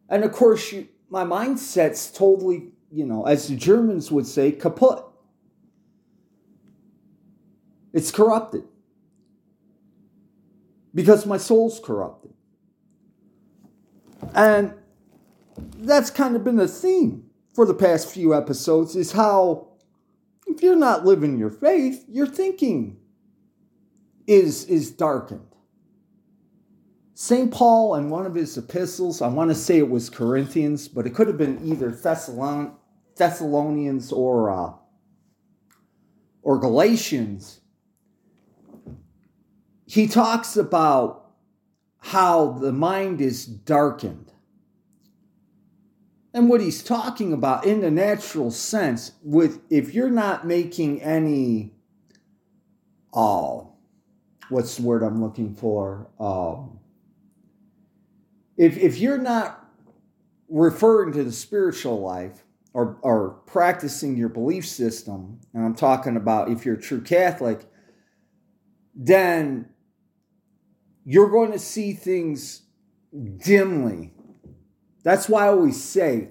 And 0.08 0.24
of 0.24 0.32
course, 0.32 0.72
you, 0.72 0.88
my 1.08 1.24
mindset's 1.24 2.10
totally, 2.10 2.72
you 2.94 3.04
know, 3.04 3.26
as 3.26 3.48
the 3.48 3.56
Germans 3.56 4.12
would 4.12 4.26
say, 4.26 4.52
kaput. 4.52 5.04
It's 7.92 8.12
corrupted. 8.12 8.62
Because 10.94 11.26
my 11.26 11.36
soul's 11.36 11.80
corrupted. 11.80 12.32
And 14.32 14.74
that's 15.78 16.10
kind 16.10 16.36
of 16.36 16.44
been 16.44 16.56
the 16.56 16.68
theme 16.68 17.24
for 17.52 17.66
the 17.66 17.74
past 17.74 18.08
few 18.08 18.32
episodes 18.32 18.94
is 18.94 19.12
how 19.12 19.68
if 20.46 20.62
you're 20.62 20.76
not 20.76 21.04
living 21.04 21.36
your 21.36 21.50
faith, 21.50 22.04
your 22.08 22.26
thinking 22.26 22.96
is, 24.28 24.66
is 24.66 24.92
darkened. 24.92 25.48
St. 27.14 27.50
Paul, 27.52 27.96
in 27.96 28.10
one 28.10 28.26
of 28.26 28.34
his 28.34 28.56
epistles, 28.56 29.20
I 29.20 29.28
want 29.28 29.50
to 29.50 29.54
say 29.54 29.78
it 29.78 29.88
was 29.88 30.10
Corinthians, 30.10 30.86
but 30.88 31.06
it 31.06 31.10
could 31.14 31.26
have 31.26 31.38
been 31.38 31.60
either 31.64 31.90
Thessalon- 31.90 32.74
Thessalonians 33.16 34.12
or, 34.12 34.50
uh, 34.50 34.72
or 36.42 36.58
Galatians. 36.58 37.60
He 39.86 40.06
talks 40.06 40.56
about 40.56 41.30
how 41.98 42.52
the 42.52 42.72
mind 42.72 43.20
is 43.20 43.46
darkened. 43.46 44.32
And 46.34 46.48
what 46.48 46.60
he's 46.60 46.82
talking 46.82 47.32
about 47.32 47.64
in 47.64 47.80
the 47.80 47.90
natural 47.90 48.50
sense, 48.50 49.12
with 49.22 49.60
if 49.70 49.94
you're 49.94 50.10
not 50.10 50.46
making 50.46 51.00
any, 51.00 51.72
oh, 53.12 53.74
what's 54.48 54.76
the 54.76 54.82
word 54.82 55.04
I'm 55.04 55.22
looking 55.22 55.54
for? 55.54 56.08
Um, 56.18 56.80
if 58.56 58.76
if 58.76 58.98
you're 58.98 59.18
not 59.18 59.64
referring 60.48 61.12
to 61.12 61.24
the 61.24 61.32
spiritual 61.32 62.00
life 62.00 62.44
or 62.74 62.98
or 63.00 63.40
practicing 63.46 64.16
your 64.16 64.28
belief 64.28 64.66
system, 64.66 65.40
and 65.54 65.64
I'm 65.64 65.74
talking 65.74 66.16
about 66.16 66.50
if 66.50 66.66
you're 66.66 66.74
a 66.74 66.80
true 66.80 67.00
Catholic, 67.00 67.64
then 68.94 69.70
you're 71.04 71.30
going 71.30 71.52
to 71.52 71.58
see 71.58 71.92
things 71.92 72.62
dimly 73.36 74.14
that's 75.04 75.28
why 75.28 75.44
I 75.44 75.48
always 75.48 75.80
say 75.80 76.30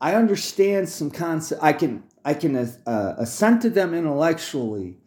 I 0.00 0.14
understand 0.14 0.88
some 0.88 1.10
concept. 1.10 1.62
I 1.62 1.74
can 1.74 2.04
I 2.24 2.32
can 2.34 2.56
uh, 2.56 3.14
assent 3.18 3.62
to 3.62 3.70
them 3.70 3.92
intellectually, 3.92 4.98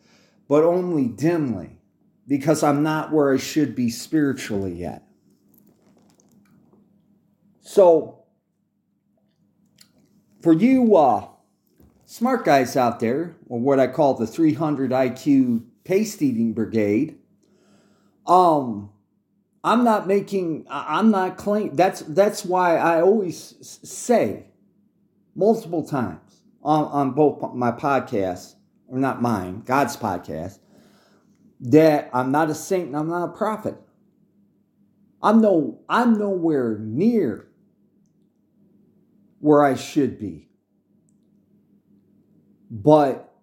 but 0.48 0.64
only 0.64 1.08
dimly, 1.08 1.80
because 2.28 2.62
I'm 2.62 2.84
not 2.84 3.12
where 3.12 3.34
I 3.34 3.38
should 3.38 3.76
be 3.76 3.90
spiritually 3.90 4.74
yet. 4.74 5.04
So, 7.62 8.19
for 10.42 10.54
you 10.54 10.96
uh, 10.96 11.28
smart 12.06 12.46
guys 12.46 12.76
out 12.76 13.00
there, 13.00 13.36
or 13.48 13.60
what 13.60 13.80
I 13.80 13.88
call 13.88 14.16
the 14.16 14.28
300 14.28 14.92
IQ 14.92 15.64
paste 15.84 16.22
eating 16.22 16.54
brigade, 16.54 17.18
um, 18.26 18.92
I'm 19.64 19.84
not 19.84 20.08
making, 20.08 20.66
I'm 20.70 21.12
not 21.12 21.38
claim. 21.38 21.76
That's 21.76 22.02
that's 22.02 22.46
why 22.46 22.78
I 22.78 23.02
always 23.02 23.56
say 23.84 24.46
multiple 25.36 25.84
times 25.86 26.44
on, 26.64 26.86
on 26.86 27.12
both 27.12 27.54
my 27.54 27.72
podcasts, 27.72 28.56
or 28.88 28.98
not 28.98 29.22
mine, 29.22 29.64
God's 29.66 29.98
podcast, 29.98 30.60
that 31.60 32.10
I'm 32.14 32.32
not 32.32 32.50
a 32.50 32.56
saint 32.56 32.88
and 32.88 32.96
I'm 32.96 33.10
not 33.10 33.30
a 33.30 33.34
prophet. 33.34 33.76
I'm 35.22 35.42
no, 35.42 35.82
I'm 35.90 36.18
nowhere 36.18 36.78
near 36.80 37.49
where 39.40 39.64
I 39.64 39.76
should 39.76 40.20
be. 40.20 40.50
But 42.70 43.34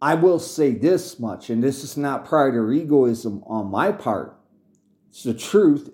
I 0.00 0.14
will 0.14 0.38
say 0.38 0.72
this 0.72 1.18
much, 1.18 1.48
and 1.48 1.62
this 1.62 1.84
is 1.84 1.96
not 1.96 2.26
pride 2.26 2.54
or 2.54 2.72
egoism 2.72 3.42
on 3.46 3.70
my 3.70 3.92
part 3.92 4.38
it's 5.12 5.24
the 5.24 5.34
truth 5.34 5.90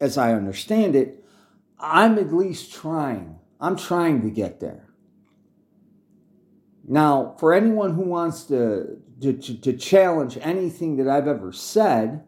as 0.00 0.16
I 0.16 0.34
understand 0.34 0.94
it. 0.94 1.24
I'm 1.80 2.16
at 2.16 2.32
least 2.32 2.72
trying. 2.72 3.40
I'm 3.60 3.76
trying 3.76 4.22
to 4.22 4.30
get 4.30 4.60
there. 4.60 4.88
Now, 6.86 7.34
for 7.40 7.52
anyone 7.52 7.94
who 7.94 8.02
wants 8.02 8.44
to, 8.44 8.98
to, 9.20 9.32
to, 9.32 9.72
challenge 9.72 10.38
anything 10.40 10.96
that 10.98 11.08
I've 11.08 11.26
ever 11.26 11.52
said, 11.52 12.22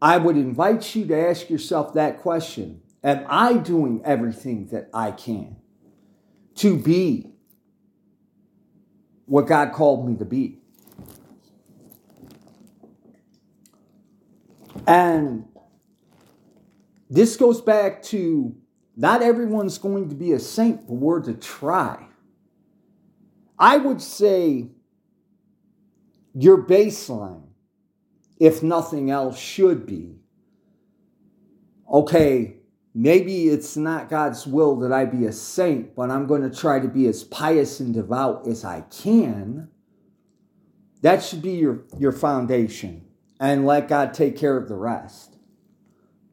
I 0.00 0.16
would 0.18 0.36
invite 0.36 0.94
you 0.94 1.04
to 1.06 1.28
ask 1.28 1.50
yourself 1.50 1.94
that 1.94 2.20
question 2.20 2.82
Am 3.04 3.24
I 3.28 3.54
doing 3.54 4.02
everything 4.04 4.66
that 4.68 4.88
I 4.92 5.12
can 5.12 5.56
to 6.56 6.76
be 6.76 7.30
what 9.26 9.46
God 9.46 9.72
called 9.72 10.08
me 10.08 10.16
to 10.16 10.24
be? 10.24 10.58
And 14.86 15.46
this 17.10 17.36
goes 17.36 17.60
back 17.60 18.02
to 18.04 18.56
not 18.96 19.22
everyone's 19.22 19.78
going 19.78 20.08
to 20.08 20.14
be 20.14 20.32
a 20.32 20.38
saint, 20.38 20.86
but 20.86 20.94
we're 20.94 21.22
to 21.22 21.34
try. 21.34 22.06
I 23.58 23.76
would 23.76 24.00
say 24.00 24.70
your 26.34 26.62
baseline, 26.62 27.48
if 28.38 28.62
nothing 28.62 29.10
else, 29.10 29.38
should 29.38 29.86
be 29.86 30.16
okay, 31.90 32.55
maybe 32.96 33.50
it's 33.50 33.76
not 33.76 34.08
God's 34.08 34.46
will 34.46 34.76
that 34.76 34.90
I 34.90 35.04
be 35.04 35.26
a 35.26 35.32
saint, 35.32 35.94
but 35.94 36.10
I'm 36.10 36.26
going 36.26 36.48
to 36.48 36.56
try 36.56 36.80
to 36.80 36.88
be 36.88 37.06
as 37.06 37.24
pious 37.24 37.78
and 37.78 37.92
devout 37.92 38.48
as 38.48 38.64
I 38.64 38.80
can. 38.90 39.68
That 41.02 41.22
should 41.22 41.42
be 41.42 41.52
your, 41.52 41.84
your 41.98 42.10
foundation 42.10 43.06
and 43.38 43.66
let 43.66 43.88
God 43.88 44.14
take 44.14 44.38
care 44.38 44.56
of 44.56 44.68
the 44.68 44.76
rest. 44.76 45.36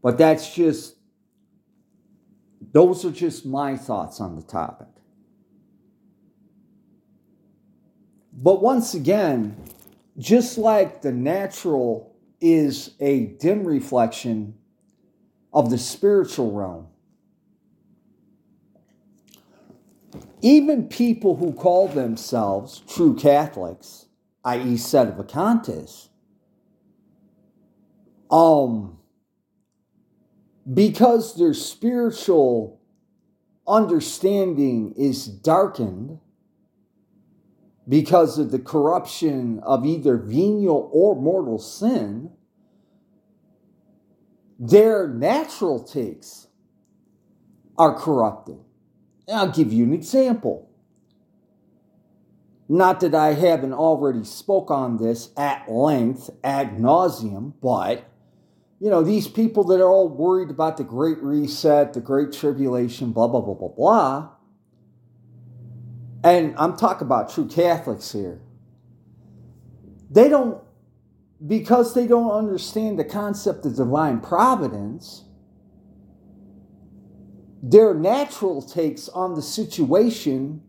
But 0.02 0.18
that's 0.18 0.56
just, 0.56 0.96
those 2.72 3.04
are 3.04 3.12
just 3.12 3.46
my 3.46 3.76
thoughts 3.76 4.22
on 4.22 4.38
the 4.38 4.42
topic. 4.42 4.88
But 8.32 8.62
once 8.62 8.94
again, 8.94 9.58
just 10.18 10.58
like 10.58 11.02
the 11.02 11.12
natural 11.12 12.16
is 12.40 12.96
a 13.02 13.26
dim 13.40 13.66
reflection 13.66 14.56
of 15.54 15.70
the 15.70 15.78
spiritual 15.78 16.52
realm, 16.52 16.88
even 20.42 20.88
people 20.88 21.36
who 21.36 21.54
call 21.54 21.88
themselves 21.88 22.82
true 22.88 23.16
Catholics, 23.16 24.08
i.e., 24.44 24.76
sedevacantists, 24.76 26.10
um, 28.32 28.98
because 30.74 31.36
their 31.36 31.54
spiritual 31.54 32.82
understanding 33.68 34.94
is 34.98 35.28
darkened 35.28 36.20
because 37.88 38.40
of 38.40 38.52
the 38.52 38.60
corruption 38.60 39.60
of 39.60 39.86
either 39.86 40.18
venial 40.18 40.90
or 40.94 41.16
mortal 41.16 41.60
sin, 41.60 42.32
their 44.64 45.10
natural 45.10 45.84
takes 45.84 46.48
are 47.78 47.94
corrupted. 47.94 48.60
And 49.28 49.38
I'll 49.38 49.52
give 49.52 49.74
you 49.74 49.84
an 49.84 49.94
example. 49.94 50.70
Not 52.70 53.02
that 53.02 53.14
I 53.14 53.34
haven't 53.34 53.74
already 53.74 54.24
spoke 54.24 54.72
on 54.72 54.98
this 54.98 55.32
at 55.36 55.70
length, 55.70 56.30
ad 56.46 56.78
nauseum, 56.78 57.54
but 57.62 58.10
you 58.80 58.90
know, 58.90 59.04
these 59.04 59.28
people 59.28 59.66
that 59.66 59.82
are 59.82 59.90
all 59.90 60.08
worried 60.08 60.50
about 60.50 60.78
the 60.78 60.84
great 60.86 61.22
reset, 61.22 61.94
the 61.94 62.02
great 62.02 62.32
tribulation, 62.32 63.12
blah, 63.12 63.28
blah, 63.28 63.42
blah, 63.42 63.54
blah, 63.54 63.68
blah. 63.68 64.30
And 66.24 66.56
I'm 66.58 66.78
talking 66.78 67.06
about 67.06 67.34
true 67.34 67.48
Catholics 67.48 68.14
here. 68.14 68.40
They 70.10 70.30
don't, 70.30 70.62
because 71.46 71.94
they 71.94 72.08
don't 72.08 72.32
understand 72.32 72.98
the 72.98 73.04
concept 73.04 73.66
of 73.66 73.76
divine 73.76 74.22
providence, 74.22 75.26
their 77.62 77.94
natural 77.94 78.62
takes 78.62 79.10
on 79.10 79.36
the 79.36 79.42
situation 79.42 80.62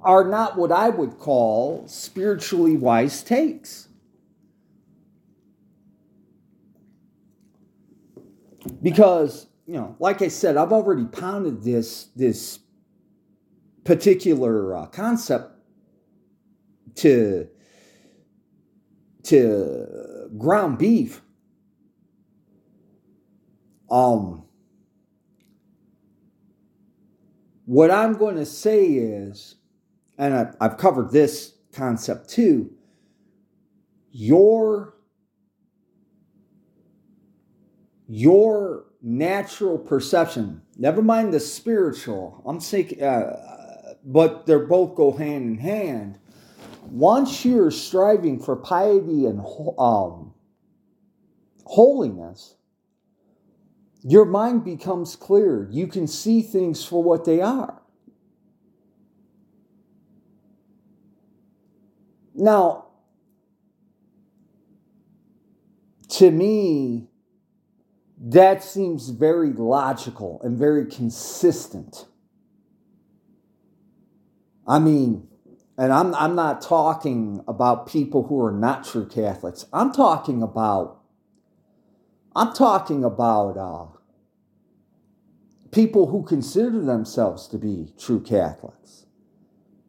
are 0.00 0.24
not 0.24 0.56
what 0.56 0.72
I 0.72 0.88
would 0.88 1.18
call 1.18 1.86
spiritually 1.86 2.76
wise 2.76 3.22
takes. 3.22 3.88
Because, 8.82 9.48
you 9.66 9.74
know, 9.74 9.96
like 9.98 10.22
I 10.22 10.28
said, 10.28 10.56
I've 10.56 10.72
already 10.72 11.04
pounded 11.04 11.62
this, 11.62 12.04
this 12.16 12.60
particular 13.84 14.76
uh, 14.76 14.86
concept 14.86 15.52
to 16.96 17.48
to 19.28 20.28
ground 20.36 20.78
beef. 20.78 21.22
Um, 23.90 24.44
what 27.64 27.90
I'm 27.90 28.14
going 28.14 28.36
to 28.36 28.46
say 28.46 28.86
is, 28.86 29.56
and 30.18 30.34
I, 30.34 30.52
I've 30.60 30.76
covered 30.76 31.10
this 31.10 31.54
concept 31.72 32.28
too, 32.28 32.70
your 34.10 34.94
your 38.10 38.86
natural 39.02 39.78
perception, 39.78 40.62
never 40.78 41.02
mind 41.02 41.32
the 41.32 41.40
spiritual, 41.40 42.42
I'm 42.46 42.58
saying, 42.58 43.02
uh, 43.02 43.94
but 44.04 44.46
they're 44.46 44.66
both 44.66 44.94
go 44.94 45.12
hand 45.12 45.44
in 45.44 45.58
hand. 45.58 46.18
Once 46.90 47.44
you're 47.44 47.70
striving 47.70 48.40
for 48.40 48.56
piety 48.56 49.26
and 49.26 49.40
um, 49.78 50.32
holiness, 51.64 52.54
your 54.02 54.24
mind 54.24 54.64
becomes 54.64 55.16
clear. 55.16 55.68
You 55.70 55.86
can 55.86 56.06
see 56.06 56.40
things 56.40 56.84
for 56.84 57.02
what 57.02 57.24
they 57.24 57.40
are. 57.40 57.82
Now, 62.34 62.86
to 66.10 66.30
me, 66.30 67.08
that 68.20 68.64
seems 68.64 69.10
very 69.10 69.52
logical 69.52 70.40
and 70.42 70.56
very 70.56 70.86
consistent. 70.86 72.06
I 74.66 74.78
mean, 74.78 75.28
and 75.78 75.92
I'm, 75.92 76.12
I'm 76.16 76.34
not 76.34 76.60
talking 76.60 77.40
about 77.46 77.86
people 77.86 78.26
who 78.26 78.42
are 78.44 78.50
not 78.50 78.84
true 78.84 79.06
Catholics. 79.06 79.64
I'm 79.72 79.92
talking 79.92 80.42
about, 80.42 81.00
I'm 82.34 82.52
talking 82.52 83.04
about 83.04 83.56
uh, 83.56 83.86
people 85.70 86.08
who 86.08 86.24
consider 86.24 86.80
themselves 86.82 87.46
to 87.48 87.58
be 87.58 87.94
true 87.96 88.20
Catholics. 88.20 89.06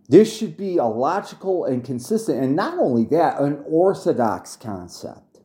This 0.08 0.36
should 0.36 0.56
be 0.56 0.78
a 0.78 0.86
logical 0.86 1.66
and 1.66 1.84
consistent, 1.84 2.44
and 2.44 2.56
not 2.56 2.78
only 2.78 3.06
that, 3.06 3.42
an 3.42 3.64
orthodox 3.68 4.56
concept. 4.56 5.40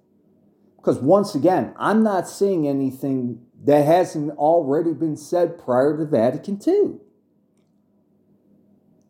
Because 0.76 0.98
once 0.98 1.34
again, 1.34 1.72
I'm 1.78 2.02
not 2.02 2.28
saying 2.28 2.68
anything 2.68 3.46
that 3.64 3.86
hasn't 3.86 4.32
already 4.32 4.92
been 4.92 5.16
said 5.16 5.58
prior 5.58 5.96
to 5.96 6.04
Vatican 6.04 6.60
II. 6.66 6.96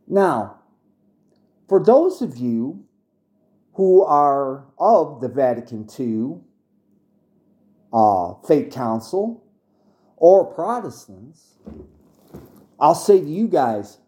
Now, 0.07 0.61
for 1.75 1.83
those 1.83 2.23
of 2.23 2.37
you 2.37 2.85
who 3.73 4.05
are 4.05 4.65
of 4.79 5.21
the 5.21 5.27
Vatican 5.27 5.89
II 5.99 6.37
uh, 7.93 8.35
Faith 8.47 8.73
Council 8.73 9.43
or 10.17 10.55
Protestants, 10.55 11.59
I'll 12.79 12.95
say 12.95 13.19
to 13.19 13.27
you 13.27 13.49
guys, 13.49 13.99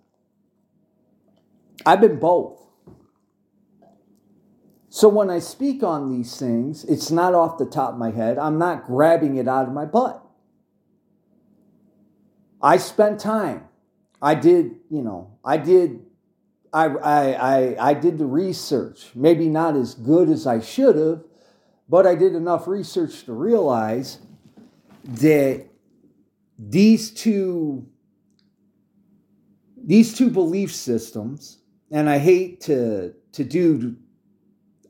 I've 1.84 2.00
been 2.00 2.20
both. 2.20 2.62
So 4.88 5.08
when 5.08 5.28
I 5.28 5.40
speak 5.40 5.82
on 5.82 6.08
these 6.08 6.38
things, 6.38 6.84
it's 6.84 7.10
not 7.10 7.34
off 7.34 7.58
the 7.58 7.66
top 7.66 7.94
of 7.94 7.98
my 7.98 8.12
head. 8.12 8.38
I'm 8.38 8.58
not 8.60 8.86
grabbing 8.86 9.38
it 9.38 9.48
out 9.48 9.66
of 9.66 9.74
my 9.74 9.86
butt. 9.86 10.24
I 12.62 12.76
spent 12.76 13.18
time. 13.18 13.64
I 14.22 14.36
did, 14.36 14.76
you 14.88 15.02
know, 15.02 15.38
I 15.44 15.56
did 15.56 16.05
I, 16.76 16.88
I, 16.88 17.32
I, 17.32 17.90
I 17.90 17.94
did 17.94 18.18
the 18.18 18.26
research. 18.26 19.10
Maybe 19.14 19.48
not 19.48 19.76
as 19.76 19.94
good 19.94 20.28
as 20.28 20.46
I 20.46 20.60
should 20.60 20.96
have, 20.96 21.24
but 21.88 22.06
I 22.06 22.14
did 22.14 22.34
enough 22.34 22.68
research 22.68 23.24
to 23.24 23.32
realize 23.32 24.18
that 25.04 25.68
these 26.58 27.10
two 27.10 27.86
these 29.82 30.14
two 30.18 30.30
belief 30.30 30.74
systems, 30.74 31.60
and 31.90 32.10
I 32.10 32.18
hate 32.18 32.60
to 32.62 33.14
to 33.32 33.44
do 33.44 33.96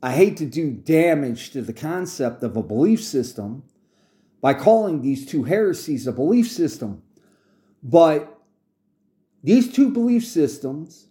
I 0.03 0.11
hate 0.11 0.35
to 0.37 0.45
do 0.45 0.71
damage 0.71 1.51
to 1.51 1.61
the 1.61 1.73
concept 1.73 2.43
of 2.43 2.57
a 2.57 2.63
belief 2.63 3.01
system 3.01 3.63
by 4.41 4.53
calling 4.53 5.01
these 5.01 5.25
two 5.25 5.43
heresies 5.43 6.05
a 6.05 6.11
belief 6.11 6.51
system. 6.51 7.03
But 7.81 8.41
these 9.41 9.71
two 9.71 9.89
belief 9.89 10.25
systems 10.25 11.06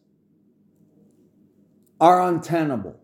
are 2.00 2.22
untenable. 2.28 3.00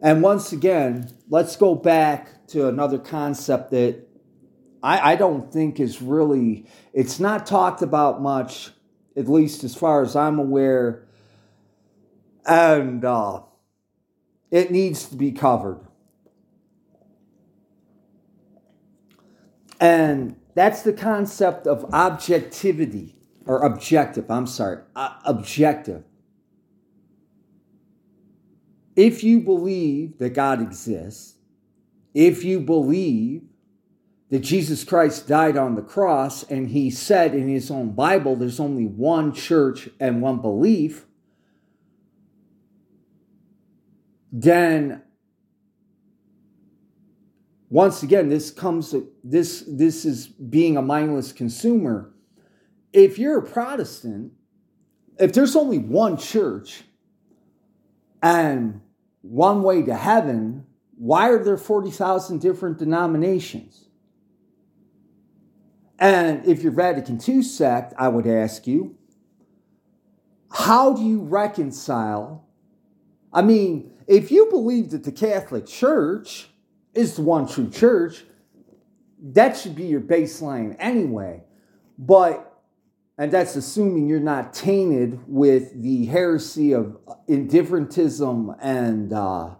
And 0.00 0.20
once 0.20 0.52
again, 0.52 1.10
let's 1.28 1.54
go 1.56 1.74
back 1.76 2.46
to 2.48 2.66
another 2.66 2.98
concept 2.98 3.70
that 3.70 4.08
I, 4.82 5.12
I, 5.12 5.16
don't 5.16 5.52
think 5.52 5.78
is 5.78 6.02
really, 6.02 6.66
it's 6.92 7.20
not 7.20 7.46
talked 7.46 7.82
about 7.82 8.20
much, 8.20 8.70
at 9.16 9.28
least 9.28 9.62
as 9.62 9.76
far 9.76 10.02
as 10.02 10.16
I'm 10.16 10.40
aware, 10.40 11.06
and 12.44 13.04
uh, 13.04 13.42
it 14.50 14.72
needs 14.72 15.06
to 15.06 15.16
be 15.16 15.30
covered. 15.30 15.86
And 19.80 20.36
that's 20.54 20.82
the 20.82 20.92
concept 20.92 21.66
of 21.66 21.92
objectivity, 21.94 23.16
or 23.46 23.62
objective, 23.62 24.30
I'm 24.30 24.46
sorry, 24.46 24.78
uh, 24.94 25.14
objective. 25.24 26.04
If 28.94 29.24
you 29.24 29.40
believe 29.40 30.18
that 30.18 30.30
God 30.30 30.60
exists, 30.60 31.36
if 32.14 32.44
you 32.44 32.60
believe 32.60 33.42
that 34.30 34.40
Jesus 34.40 34.84
Christ 34.84 35.28
died 35.28 35.56
on 35.56 35.74
the 35.74 35.82
cross 35.82 36.42
and 36.42 36.68
he 36.68 36.90
said 36.90 37.34
in 37.34 37.48
his 37.48 37.70
own 37.70 37.92
Bible 37.92 38.36
there's 38.36 38.60
only 38.60 38.86
one 38.86 39.32
church 39.32 39.88
and 40.00 40.22
one 40.22 40.40
belief, 40.40 41.06
then 44.30 45.02
once 47.68 48.02
again 48.02 48.28
this 48.28 48.50
comes 48.50 48.94
this 49.22 49.64
this 49.66 50.04
is 50.04 50.26
being 50.26 50.76
a 50.76 50.82
mindless 50.82 51.32
consumer 51.32 52.12
if 52.92 53.18
you're 53.18 53.38
a 53.38 53.42
protestant 53.42 54.32
if 55.18 55.32
there's 55.32 55.54
only 55.54 55.78
one 55.78 56.16
church 56.16 56.84
and 58.22 58.80
one 59.22 59.62
way 59.62 59.82
to 59.82 59.94
heaven 59.94 60.66
why 60.96 61.28
are 61.28 61.42
there 61.42 61.56
40,000 61.56 62.40
different 62.40 62.78
denominations 62.78 63.88
and 65.98 66.46
if 66.46 66.62
you're 66.62 66.72
vatican 66.72 67.20
ii 67.28 67.42
sect 67.42 67.94
i 67.98 68.08
would 68.08 68.26
ask 68.26 68.66
you 68.66 68.96
how 70.50 70.92
do 70.92 71.02
you 71.02 71.20
reconcile 71.22 72.46
i 73.32 73.42
mean 73.42 73.92
if 74.06 74.30
you 74.30 74.46
believe 74.50 74.90
that 74.90 75.04
the 75.04 75.12
Catholic 75.12 75.66
Church 75.66 76.50
is 76.94 77.16
the 77.16 77.22
one 77.22 77.46
true 77.46 77.70
church, 77.70 78.24
that 79.22 79.56
should 79.56 79.74
be 79.74 79.84
your 79.84 80.00
baseline 80.00 80.76
anyway. 80.78 81.42
But, 81.98 82.51
and 83.18 83.30
that's 83.30 83.56
assuming 83.56 84.08
you're 84.08 84.20
not 84.20 84.54
tainted 84.54 85.20
with 85.26 85.82
the 85.82 86.06
heresy 86.06 86.72
of 86.72 86.96
indifferentism 87.28 88.56
and 88.60 89.12
uh, 89.12 89.50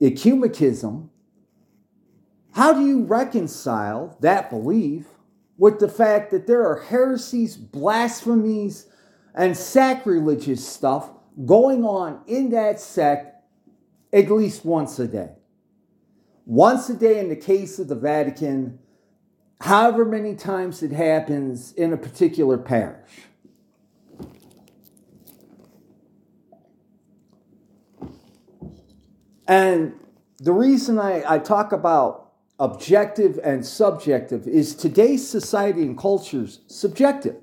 ecumenism. 0.00 1.08
How 2.52 2.72
do 2.72 2.86
you 2.86 3.04
reconcile 3.04 4.16
that 4.20 4.50
belief 4.50 5.06
with 5.58 5.78
the 5.78 5.88
fact 5.88 6.30
that 6.30 6.46
there 6.46 6.66
are 6.66 6.80
heresies, 6.80 7.56
blasphemies, 7.56 8.86
and 9.34 9.56
sacrilegious 9.56 10.66
stuff 10.66 11.10
going 11.44 11.84
on 11.84 12.22
in 12.26 12.50
that 12.50 12.80
sect 12.80 13.34
at 14.12 14.30
least 14.30 14.64
once 14.64 14.98
a 14.98 15.08
day. 15.08 15.30
Once 16.46 16.88
a 16.88 16.94
day 16.94 17.18
in 17.18 17.28
the 17.28 17.36
case 17.36 17.78
of 17.78 17.88
the 17.88 17.94
Vatican, 17.94 18.78
however 19.64 20.04
many 20.04 20.34
times 20.34 20.82
it 20.82 20.92
happens 20.92 21.72
in 21.72 21.94
a 21.94 21.96
particular 21.96 22.58
parish. 22.58 23.22
And 29.48 29.94
the 30.38 30.52
reason 30.52 30.98
I, 30.98 31.24
I 31.26 31.38
talk 31.38 31.72
about 31.72 32.32
objective 32.58 33.40
and 33.42 33.64
subjective 33.64 34.46
is 34.46 34.74
today's 34.74 35.26
society 35.26 35.80
and 35.82 35.96
culture's 35.96 36.60
subjective. 36.66 37.36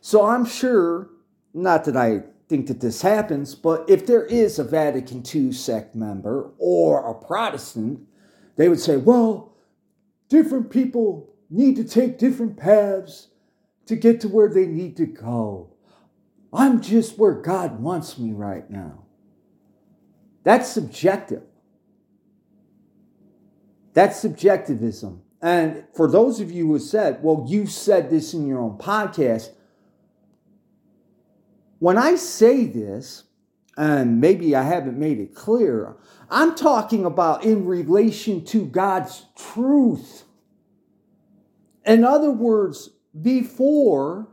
So 0.00 0.26
I'm 0.26 0.44
sure, 0.44 1.10
not 1.52 1.84
that 1.86 1.96
I 1.96 2.22
think 2.48 2.68
that 2.68 2.80
this 2.80 3.02
happens, 3.02 3.56
but 3.56 3.84
if 3.90 4.06
there 4.06 4.24
is 4.24 4.60
a 4.60 4.64
Vatican 4.64 5.24
II 5.34 5.50
sect 5.50 5.96
member 5.96 6.52
or 6.58 7.10
a 7.10 7.14
Protestant 7.14 8.06
they 8.54 8.68
would 8.68 8.80
say, 8.80 8.96
well, 8.96 9.54
different 10.28 10.70
people 10.70 11.32
need 11.50 11.76
to 11.76 11.84
take 11.84 12.18
different 12.18 12.56
paths 12.56 13.28
to 13.86 13.96
get 13.96 14.20
to 14.20 14.28
where 14.28 14.48
they 14.48 14.66
need 14.66 14.96
to 14.96 15.06
go. 15.06 15.74
I'm 16.52 16.80
just 16.80 17.18
where 17.18 17.34
God 17.34 17.80
wants 17.80 18.18
me 18.18 18.32
right 18.32 18.68
now. 18.70 19.04
That's 20.44 20.68
subjective. 20.68 21.42
That's 23.94 24.18
subjectivism. 24.20 25.22
And 25.40 25.84
for 25.94 26.10
those 26.10 26.40
of 26.40 26.50
you 26.50 26.66
who 26.66 26.78
said, 26.78 27.22
well, 27.22 27.44
you 27.48 27.66
said 27.66 28.10
this 28.10 28.34
in 28.34 28.46
your 28.46 28.60
own 28.60 28.78
podcast, 28.78 29.50
when 31.78 31.96
I 31.96 32.16
say 32.16 32.64
this, 32.64 33.24
and 33.76 34.20
maybe 34.20 34.56
I 34.56 34.62
haven't 34.62 34.98
made 34.98 35.20
it 35.20 35.34
clear, 35.34 35.96
I'm 36.30 36.56
talking 36.56 37.04
about 37.04 37.44
in 37.44 37.64
relation 37.66 38.44
to 38.46 38.66
God's 38.66 39.26
truth. 39.36 40.24
In 41.88 42.04
other 42.04 42.30
words, 42.30 42.90
before 43.20 44.28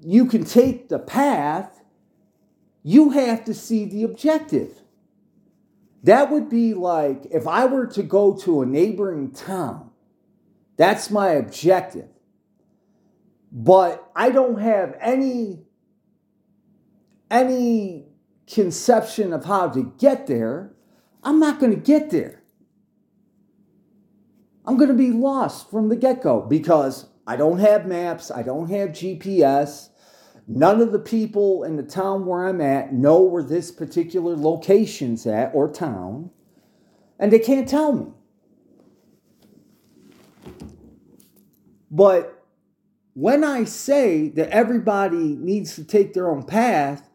you 0.00 0.26
can 0.26 0.44
take 0.44 0.88
the 0.88 1.00
path, 1.00 1.82
you 2.84 3.10
have 3.10 3.44
to 3.44 3.52
see 3.52 3.84
the 3.84 4.04
objective. 4.04 4.80
That 6.04 6.30
would 6.30 6.48
be 6.48 6.72
like 6.72 7.26
if 7.32 7.48
I 7.48 7.66
were 7.66 7.86
to 7.88 8.02
go 8.02 8.34
to 8.36 8.62
a 8.62 8.66
neighboring 8.66 9.32
town, 9.32 9.90
that's 10.76 11.10
my 11.10 11.30
objective. 11.30 12.08
But 13.52 14.08
I 14.14 14.30
don't 14.30 14.60
have 14.60 14.96
any 15.00 15.64
any 17.28 18.06
conception 18.46 19.32
of 19.32 19.44
how 19.44 19.68
to 19.68 19.92
get 19.98 20.26
there, 20.26 20.72
I'm 21.22 21.38
not 21.38 21.60
going 21.60 21.72
to 21.72 21.78
get 21.78 22.10
there. 22.10 22.39
I'm 24.66 24.76
going 24.76 24.88
to 24.88 24.94
be 24.94 25.10
lost 25.10 25.70
from 25.70 25.88
the 25.88 25.96
get 25.96 26.22
go 26.22 26.42
because 26.42 27.06
I 27.26 27.36
don't 27.36 27.58
have 27.58 27.86
maps, 27.86 28.30
I 28.30 28.42
don't 28.42 28.68
have 28.70 28.90
GPS. 28.90 29.88
None 30.46 30.80
of 30.80 30.92
the 30.92 30.98
people 30.98 31.62
in 31.62 31.76
the 31.76 31.82
town 31.82 32.26
where 32.26 32.46
I'm 32.46 32.60
at 32.60 32.92
know 32.92 33.22
where 33.22 33.42
this 33.42 33.70
particular 33.70 34.36
location's 34.36 35.26
at 35.26 35.52
or 35.54 35.70
town, 35.70 36.30
and 37.18 37.32
they 37.32 37.38
can't 37.38 37.68
tell 37.68 37.92
me. 37.92 38.06
But 41.90 42.44
when 43.14 43.44
I 43.44 43.64
say 43.64 44.28
that 44.30 44.50
everybody 44.50 45.36
needs 45.36 45.74
to 45.76 45.84
take 45.84 46.14
their 46.14 46.30
own 46.30 46.42
path, 46.44 47.08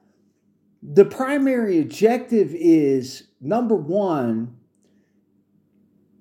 the 0.81 1.05
primary 1.05 1.79
objective 1.79 2.51
is 2.53 3.27
number 3.41 3.75
one 3.75 4.57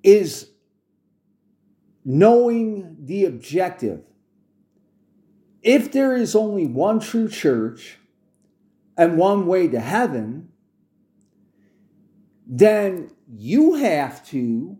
is 0.03 0.49
knowing 2.05 2.95
the 2.99 3.25
objective. 3.25 4.01
If 5.63 5.91
there 5.91 6.15
is 6.15 6.35
only 6.35 6.67
one 6.67 6.99
true 6.99 7.27
church 7.27 7.97
and 8.95 9.17
one 9.17 9.47
way 9.47 9.67
to 9.67 9.79
heaven, 9.79 10.49
then 12.45 13.09
you 13.27 13.73
have 13.73 14.23
to 14.27 14.79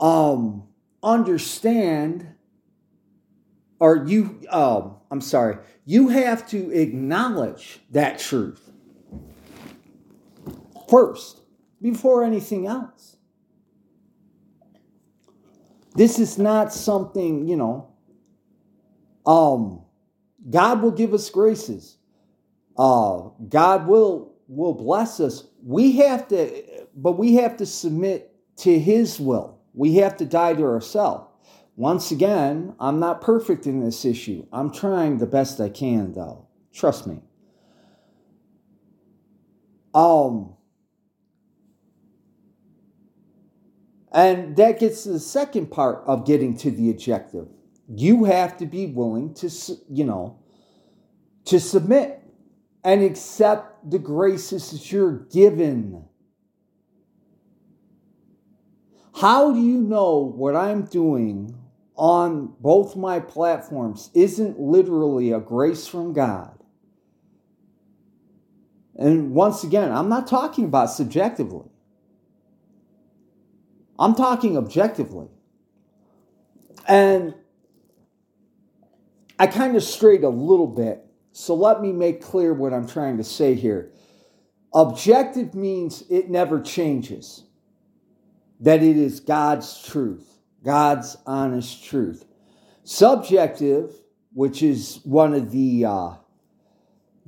um, 0.00 0.66
understand, 1.02 2.34
or 3.78 4.06
you, 4.06 4.40
um, 4.48 4.96
I'm 5.10 5.20
sorry, 5.20 5.58
you 5.84 6.08
have 6.08 6.48
to 6.48 6.70
acknowledge 6.70 7.80
that 7.90 8.18
truth 8.18 8.70
first 10.88 11.42
before 11.82 12.24
anything 12.24 12.66
else. 12.66 13.17
This 15.94 16.18
is 16.18 16.38
not 16.38 16.72
something, 16.72 17.46
you 17.46 17.56
know, 17.56 17.88
um, 19.26 19.82
God 20.48 20.82
will 20.82 20.90
give 20.90 21.12
us 21.12 21.28
graces. 21.30 21.96
Uh, 22.76 23.30
God 23.48 23.86
will 23.86 24.32
will 24.46 24.72
bless 24.72 25.20
us. 25.20 25.44
We 25.62 25.98
have 25.98 26.28
to, 26.28 26.86
but 26.94 27.12
we 27.12 27.34
have 27.34 27.56
to 27.58 27.66
submit 27.66 28.34
to 28.58 28.78
His 28.78 29.20
will. 29.20 29.58
We 29.74 29.96
have 29.96 30.16
to 30.18 30.24
die 30.24 30.54
to 30.54 30.64
ourselves. 30.64 31.26
Once 31.76 32.10
again, 32.10 32.74
I'm 32.80 32.98
not 32.98 33.20
perfect 33.20 33.66
in 33.66 33.84
this 33.84 34.04
issue. 34.04 34.44
I'm 34.52 34.72
trying 34.72 35.18
the 35.18 35.26
best 35.26 35.60
I 35.60 35.68
can, 35.68 36.12
though. 36.12 36.48
Trust 36.72 37.06
me. 37.06 37.20
Um, 39.94 40.56
and 44.12 44.56
that 44.56 44.80
gets 44.80 45.04
to 45.04 45.10
the 45.10 45.20
second 45.20 45.70
part 45.70 46.02
of 46.06 46.26
getting 46.26 46.56
to 46.58 46.70
the 46.70 46.90
objective. 46.90 47.48
You 47.88 48.24
have 48.24 48.56
to 48.58 48.66
be 48.66 48.86
willing 48.86 49.34
to, 49.34 49.50
you 49.90 50.04
know, 50.04 50.38
to 51.46 51.58
submit 51.58 52.22
and 52.84 53.02
accept 53.02 53.90
the 53.90 53.98
graces 53.98 54.70
that 54.70 54.92
you're 54.92 55.18
given. 55.30 56.04
How 59.14 59.52
do 59.52 59.60
you 59.60 59.78
know 59.80 60.18
what 60.18 60.54
I'm 60.54 60.82
doing 60.82 61.54
on 61.98 62.54
both 62.60 62.94
my 62.94 63.18
platforms 63.18 64.10
isn't 64.14 64.58
literally 64.58 65.32
a 65.32 65.40
grace 65.40 65.86
from 65.86 66.12
God. 66.12 66.56
And 68.94 69.32
once 69.32 69.64
again, 69.64 69.90
I'm 69.90 70.08
not 70.08 70.28
talking 70.28 70.64
about 70.64 70.90
subjectively. 70.90 71.68
I'm 73.98 74.14
talking 74.14 74.56
objectively. 74.56 75.28
And 76.86 77.34
I 79.38 79.46
kind 79.46 79.76
of 79.76 79.82
strayed 79.82 80.24
a 80.24 80.28
little 80.28 80.66
bit, 80.66 81.04
so 81.32 81.54
let 81.54 81.80
me 81.80 81.92
make 81.92 82.22
clear 82.22 82.52
what 82.54 82.72
I'm 82.72 82.86
trying 82.86 83.18
to 83.18 83.24
say 83.24 83.54
here. 83.54 83.92
Objective 84.74 85.54
means 85.54 86.02
it 86.10 86.28
never 86.30 86.60
changes, 86.60 87.44
that 88.60 88.82
it 88.82 88.96
is 88.96 89.20
God's 89.20 89.82
truth. 89.82 90.38
God's 90.64 91.16
honest 91.26 91.84
truth. 91.84 92.24
Subjective, 92.84 93.92
which 94.32 94.62
is 94.62 95.00
one 95.04 95.34
of 95.34 95.50
the 95.50 95.84
uh, 95.84 96.10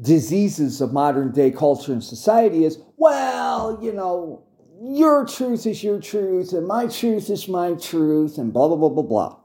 diseases 0.00 0.80
of 0.80 0.92
modern 0.92 1.32
day 1.32 1.50
culture 1.50 1.92
and 1.92 2.02
society, 2.02 2.64
is 2.64 2.78
well, 2.96 3.78
you 3.82 3.92
know, 3.92 4.44
your 4.80 5.26
truth 5.26 5.66
is 5.66 5.84
your 5.84 6.00
truth, 6.00 6.52
and 6.52 6.66
my 6.66 6.86
truth 6.86 7.28
is 7.30 7.48
my 7.48 7.74
truth, 7.74 8.38
and 8.38 8.52
blah, 8.52 8.68
blah, 8.68 8.76
blah, 8.76 8.88
blah, 8.88 9.02
blah. 9.02 9.36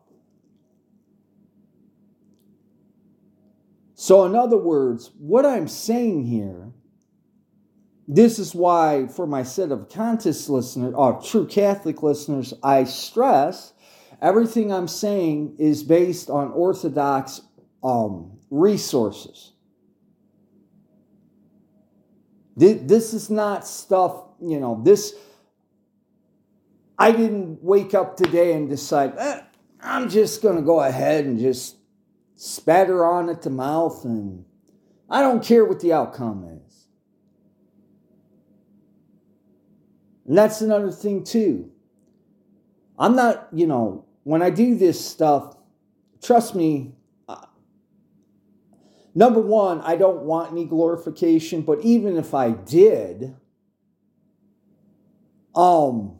So, 3.96 4.26
in 4.26 4.36
other 4.36 4.58
words, 4.58 5.12
what 5.18 5.46
I'm 5.46 5.68
saying 5.68 6.26
here 6.26 6.72
this 8.08 8.38
is 8.38 8.54
why, 8.54 9.08
for 9.08 9.26
my 9.26 9.42
sedevacantist 9.42 10.48
listeners, 10.50 10.94
or 10.96 11.20
true 11.22 11.48
Catholic 11.48 12.04
listeners, 12.04 12.54
I 12.62 12.84
stress 12.84 13.74
everything 14.22 14.72
I'm 14.72 14.88
saying 14.88 15.56
is 15.58 15.84
based 15.84 16.30
on 16.30 16.52
Orthodox 16.52 17.42
um, 17.84 18.38
resources. 18.52 19.54
This 22.56 23.14
is 23.14 23.30
not 23.30 23.68
stuff, 23.68 24.25
you 24.42 24.60
know, 24.60 24.82
this. 24.84 25.14
I 26.98 27.12
didn't 27.12 27.62
wake 27.62 27.94
up 27.94 28.16
today 28.16 28.54
and 28.54 28.70
decide, 28.70 29.14
eh, 29.18 29.42
I'm 29.82 30.10
just 30.10 30.42
going 30.42 30.56
to 30.56 30.62
go 30.62 30.82
ahead 30.82 31.26
and 31.26 31.38
just 31.40 31.76
spatter 32.36 33.06
on 33.06 33.30
at 33.30 33.42
the 33.42 33.50
mouth 33.50 34.04
and 34.06 34.46
I 35.10 35.22
don't 35.22 35.44
care 35.44 35.66
what 35.66 35.80
the 35.82 35.94
outcome 35.94 36.62
is. 36.66 36.88
And 40.28 40.38
that's 40.38 40.62
another 40.62 40.92
thing, 40.92 41.24
too. 41.24 41.72
I'm 42.98 43.16
not, 43.16 43.48
you 43.54 43.68
know, 43.68 44.06
when 44.24 44.42
I 44.42 44.50
do 44.50 44.76
this 44.76 45.04
stuff, 45.04 45.56
trust 46.24 46.56
me, 46.56 46.96
number 49.14 49.40
one, 49.40 49.82
I 49.82 49.96
don't 49.96 50.24
want 50.24 50.52
any 50.52 50.66
glorification, 50.66 51.62
but 51.62 51.82
even 51.82 52.18
if 52.18 52.34
I 52.34 52.52
did, 52.52 53.36
um, 55.56 56.20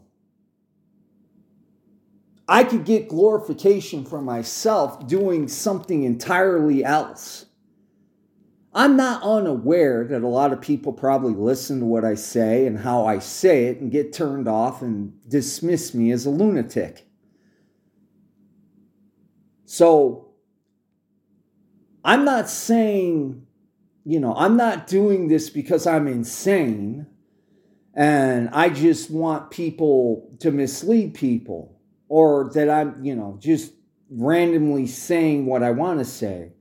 I 2.48 2.64
could 2.64 2.84
get 2.84 3.08
glorification 3.08 4.04
for 4.04 4.22
myself 4.22 5.06
doing 5.06 5.48
something 5.48 6.04
entirely 6.04 6.84
else. 6.84 7.46
I'm 8.72 8.96
not 8.96 9.22
unaware 9.22 10.04
that 10.04 10.22
a 10.22 10.28
lot 10.28 10.52
of 10.52 10.60
people 10.60 10.92
probably 10.92 11.32
listen 11.32 11.80
to 11.80 11.86
what 11.86 12.04
I 12.04 12.14
say 12.14 12.66
and 12.66 12.78
how 12.78 13.06
I 13.06 13.18
say 13.18 13.64
it 13.64 13.80
and 13.80 13.90
get 13.90 14.12
turned 14.12 14.46
off 14.46 14.82
and 14.82 15.14
dismiss 15.28 15.94
me 15.94 16.12
as 16.12 16.26
a 16.26 16.30
lunatic. 16.30 17.06
So 19.64 20.28
I'm 22.04 22.24
not 22.24 22.48
saying, 22.48 23.46
you 24.04 24.20
know, 24.20 24.34
I'm 24.36 24.56
not 24.56 24.86
doing 24.86 25.28
this 25.28 25.50
because 25.50 25.86
I'm 25.86 26.06
insane. 26.06 27.06
And 27.96 28.50
I 28.50 28.68
just 28.68 29.10
want 29.10 29.50
people 29.50 30.36
to 30.40 30.50
mislead 30.50 31.14
people 31.14 31.80
or 32.08 32.50
that 32.52 32.68
I'm, 32.68 33.02
you 33.02 33.16
know, 33.16 33.38
just 33.40 33.72
randomly 34.10 34.86
saying 34.86 35.46
what 35.46 35.62
I 35.62 35.70
want 35.70 36.00
to 36.00 36.04
say. 36.04 36.52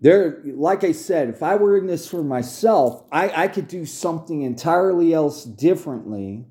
There, 0.00 0.42
like 0.44 0.82
I 0.82 0.92
said, 0.92 1.28
if 1.28 1.44
I 1.44 1.54
were 1.54 1.78
in 1.78 1.86
this 1.86 2.08
for 2.08 2.24
myself, 2.24 3.04
I, 3.12 3.44
I 3.44 3.48
could 3.48 3.68
do 3.68 3.86
something 3.86 4.42
entirely 4.42 5.14
else 5.14 5.44
differently. 5.44 6.44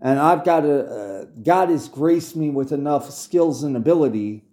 And 0.00 0.18
I've 0.18 0.44
got 0.44 0.64
a, 0.64 0.84
uh, 0.84 1.24
God 1.42 1.68
has 1.68 1.88
graced 1.88 2.34
me 2.34 2.50
with 2.50 2.72
enough 2.72 3.10
skills 3.10 3.62
and 3.62 3.76
ability 3.76 4.44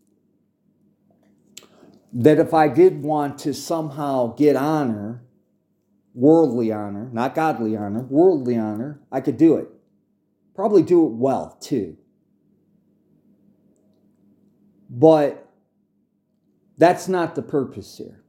that 2.13 2.37
if 2.37 2.53
I 2.53 2.67
did 2.67 3.01
want 3.01 3.39
to 3.39 3.53
somehow 3.53 4.35
get 4.35 4.55
honor, 4.55 5.23
worldly 6.13 6.71
honor, 6.71 7.09
not 7.11 7.35
godly 7.35 7.75
honor, 7.75 8.01
worldly 8.01 8.57
honor, 8.57 9.01
I 9.11 9.21
could 9.21 9.37
do 9.37 9.55
it. 9.57 9.67
Probably 10.55 10.83
do 10.83 11.05
it 11.05 11.13
well 11.13 11.57
too. 11.61 11.97
But 14.89 15.47
that's 16.77 17.07
not 17.07 17.35
the 17.35 17.41
purpose 17.41 17.97
here. 17.97 18.21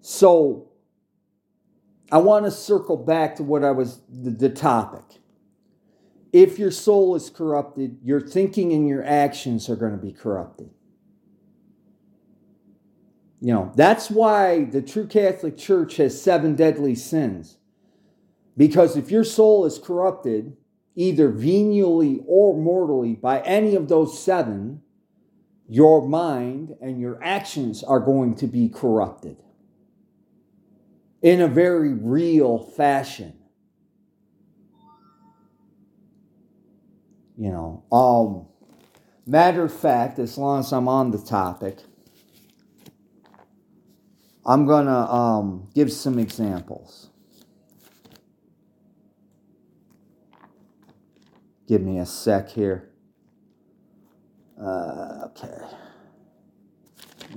So 0.00 0.70
I 2.10 2.18
want 2.18 2.46
to 2.46 2.50
circle 2.50 2.96
back 2.96 3.36
to 3.36 3.42
what 3.42 3.62
I 3.62 3.72
was 3.72 4.00
the, 4.08 4.30
the 4.30 4.48
topic. 4.48 5.20
If 6.32 6.58
your 6.58 6.70
soul 6.70 7.14
is 7.14 7.28
corrupted, 7.28 7.98
your 8.02 8.20
thinking 8.20 8.72
and 8.72 8.88
your 8.88 9.04
actions 9.04 9.68
are 9.68 9.76
going 9.76 9.92
to 9.92 9.98
be 9.98 10.12
corrupted. 10.12 10.70
You 13.40 13.52
know, 13.52 13.72
that's 13.76 14.10
why 14.10 14.64
the 14.64 14.82
true 14.82 15.06
Catholic 15.06 15.56
Church 15.56 15.96
has 15.96 16.20
seven 16.20 16.56
deadly 16.56 16.94
sins. 16.94 17.58
Because 18.56 18.96
if 18.96 19.10
your 19.10 19.22
soul 19.22 19.64
is 19.64 19.78
corrupted, 19.78 20.56
either 20.96 21.28
venially 21.28 22.20
or 22.26 22.56
mortally, 22.56 23.14
by 23.14 23.40
any 23.42 23.76
of 23.76 23.88
those 23.88 24.20
seven, 24.20 24.82
your 25.68 26.06
mind 26.08 26.74
and 26.80 27.00
your 27.00 27.22
actions 27.22 27.84
are 27.84 28.00
going 28.00 28.34
to 28.34 28.48
be 28.48 28.68
corrupted 28.68 29.36
in 31.22 31.40
a 31.40 31.48
very 31.48 31.92
real 31.92 32.58
fashion. 32.58 33.34
You 37.36 37.52
know, 37.52 37.84
um, 37.92 38.48
matter 39.24 39.62
of 39.62 39.72
fact, 39.72 40.18
as 40.18 40.36
long 40.36 40.60
as 40.60 40.72
I'm 40.72 40.88
on 40.88 41.12
the 41.12 41.18
topic, 41.18 41.78
I'm 44.48 44.64
going 44.64 44.86
to 44.86 45.12
um, 45.12 45.68
give 45.74 45.92
some 45.92 46.18
examples. 46.18 47.10
Give 51.68 51.82
me 51.82 51.98
a 51.98 52.06
sec 52.06 52.48
here. 52.48 52.88
Uh, 54.58 55.26
okay. 55.26 55.58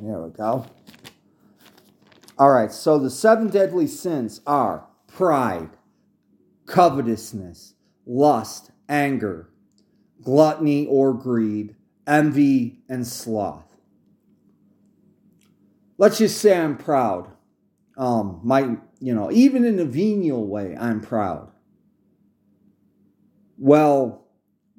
There 0.01 0.21
we 0.21 0.29
go. 0.31 0.65
All 2.37 2.49
right, 2.49 2.71
so 2.71 2.97
the 2.97 3.09
seven 3.09 3.49
deadly 3.49 3.87
sins 3.87 4.39
are 4.47 4.87
pride, 5.07 5.71
covetousness, 6.65 7.73
lust, 8.05 8.71
anger, 8.87 9.49
gluttony 10.23 10.87
or 10.87 11.13
greed, 11.13 11.75
envy, 12.07 12.79
and 12.87 13.05
sloth 13.05 13.70
let's 16.01 16.17
just 16.17 16.41
say 16.41 16.57
I'm 16.57 16.77
proud. 16.77 17.31
Um, 17.95 18.41
my, 18.43 18.75
you 18.99 19.13
know, 19.13 19.31
even 19.31 19.63
in 19.63 19.77
a 19.77 19.85
venial 19.85 20.47
way, 20.47 20.75
I'm 20.75 20.99
proud. 20.99 21.51
Well, 23.59 24.25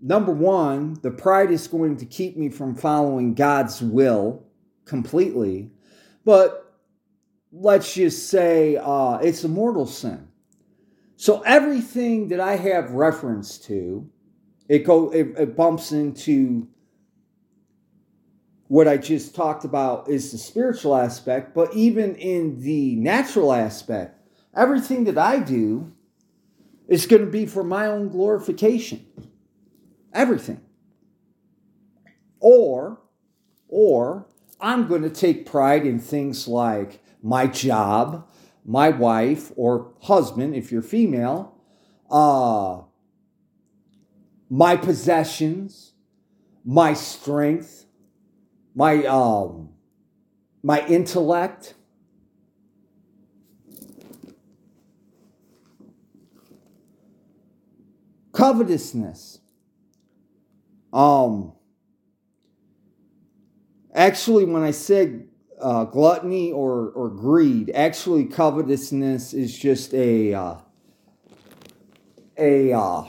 number 0.03 0.33
one, 0.33 0.99
the 1.01 1.13
pride 1.13 1.53
is 1.53 1.69
going 1.69 1.99
to 1.99 2.07
keep 2.07 2.37
me 2.37 2.49
from 2.49 2.75
following 2.75 3.35
God's 3.35 3.81
will 3.81 4.43
completely. 4.85 5.71
But 6.25 6.77
let's 7.53 7.95
just 7.95 8.29
say 8.29 8.77
uh, 8.83 9.19
it's 9.19 9.45
a 9.45 9.49
mortal 9.49 9.87
sin. 9.87 10.27
So 11.15 11.41
everything 11.43 12.29
that 12.29 12.41
I 12.41 12.57
have 12.57 12.91
reference 12.91 13.59
to, 13.59 14.11
it 14.69 14.81
go 14.81 15.11
it, 15.11 15.35
it 15.39 15.57
bumps 15.57 15.93
into 15.93 16.67
what 18.73 18.89
I 18.89 18.97
just 18.97 19.35
talked 19.35 19.67
about 19.67 20.09
is 20.09 20.33
the 20.33 20.39
spiritual 20.39 20.97
aspect, 20.97 21.55
but 21.55 21.75
even 21.75 22.15
in 22.15 22.59
the 22.63 22.97
natural 22.97 23.53
aspect, 23.53 24.19
everything 24.57 25.05
that 25.05 25.19
I 25.19 25.41
do 25.41 25.93
is 26.89 27.05
going 27.05 27.23
to 27.23 27.31
be 27.31 27.45
for 27.45 27.63
my 27.63 27.85
own 27.85 28.09
glorification. 28.09 29.05
Everything. 30.15 30.63
Or, 32.41 32.99
or 33.69 34.27
I'm 34.59 34.89
going 34.89 35.03
to 35.03 35.11
take 35.11 35.45
pride 35.45 35.85
in 35.85 35.99
things 35.99 36.49
like 36.49 37.03
my 37.23 37.49
job, 37.49 38.27
my 38.65 38.89
wife 38.89 39.53
or 39.55 39.93
husband, 40.01 40.55
if 40.55 40.73
you're 40.73 40.81
female, 40.81 41.59
uh, 42.11 42.81
my 44.49 44.77
possessions, 44.77 45.93
my 46.65 46.95
strength, 46.95 47.85
my 48.75 49.05
um 49.07 49.71
my 50.63 50.87
intellect 50.87 51.75
covetousness 58.33 59.41
um 60.93 61.53
actually 63.95 64.45
when 64.45 64.63
i 64.63 64.71
said 64.71 65.27
uh, 65.61 65.85
gluttony 65.85 66.51
or 66.51 66.91
or 66.91 67.09
greed 67.09 67.71
actually 67.75 68.25
covetousness 68.25 69.33
is 69.33 69.57
just 69.57 69.95
a 69.95 70.35
uh, 70.35 70.57
a 72.37 72.73
uh, 72.73 73.05